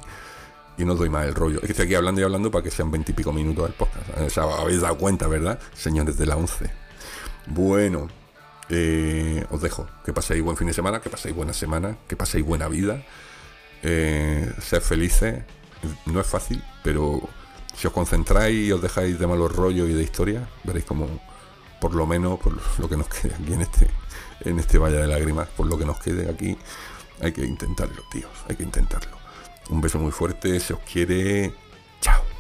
Y 0.78 0.86
no 0.86 0.96
doy 0.96 1.10
más 1.10 1.26
el 1.26 1.36
rollo. 1.36 1.58
Es 1.58 1.66
que 1.66 1.72
estoy 1.74 1.86
aquí 1.86 1.96
hablando 1.96 2.22
y 2.22 2.24
hablando 2.24 2.50
para 2.50 2.64
que 2.64 2.72
sean 2.72 2.90
veintipico 2.90 3.32
minutos 3.34 3.66
del 3.66 3.74
podcast. 3.74 4.38
O 4.38 4.54
habéis 4.56 4.82
dado 4.82 4.98
cuenta, 4.98 5.28
¿verdad? 5.28 5.60
Señores 5.74 6.18
de 6.18 6.26
la 6.26 6.38
11. 6.38 6.72
Bueno, 7.48 8.08
eh, 8.70 9.46
os 9.50 9.62
dejo. 9.62 9.88
Que 10.06 10.14
paséis 10.14 10.42
buen 10.42 10.58
fin 10.58 10.68
de 10.68 10.74
semana, 10.74 11.02
que 11.02 11.10
paséis 11.10 11.36
buena 11.36 11.54
semana, 11.54 11.98
que 12.08 12.16
paséis 12.16 12.46
buena 12.46 12.68
vida. 12.68 13.04
Eh, 13.84 14.52
ser 14.62 14.82
felices. 14.82 15.44
No 16.06 16.22
es 16.22 16.28
fácil, 16.28 16.64
pero 16.84 17.28
si 17.76 17.88
os 17.88 17.94
concentráis 17.94 18.68
y 18.68 18.72
os 18.72 18.82
dejáis 18.82 19.18
de 19.18 19.28
malos 19.28 19.56
rollos 19.56 19.90
y 19.90 19.94
de 19.94 20.04
historia, 20.04 20.48
veréis 20.64 20.86
como, 20.86 21.08
por 21.80 21.96
lo 21.96 22.06
menos, 22.06 22.40
por 22.40 22.54
lo 22.80 22.88
que 22.88 22.98
nos 22.98 23.08
quede 23.08 23.34
aquí 23.34 23.54
en 23.54 23.62
este, 23.62 23.88
en 24.42 24.60
este 24.60 24.78
valle 24.78 24.98
de 24.98 25.08
lágrimas, 25.08 25.48
por 25.50 25.66
lo 25.66 25.78
que 25.78 25.86
nos 25.86 26.00
quede 26.00 26.30
aquí, 26.30 26.58
hay 27.22 27.32
que 27.32 27.46
intentarlo, 27.46 28.04
tíos, 28.12 28.32
hay 28.50 28.56
que 28.56 28.64
intentarlo. 28.64 29.18
Un 29.70 29.82
beso 29.82 30.00
muy 30.00 30.12
fuerte, 30.12 30.60
se 30.60 30.74
os 30.74 30.80
quiere. 30.80 31.54
Chao. 32.02 32.31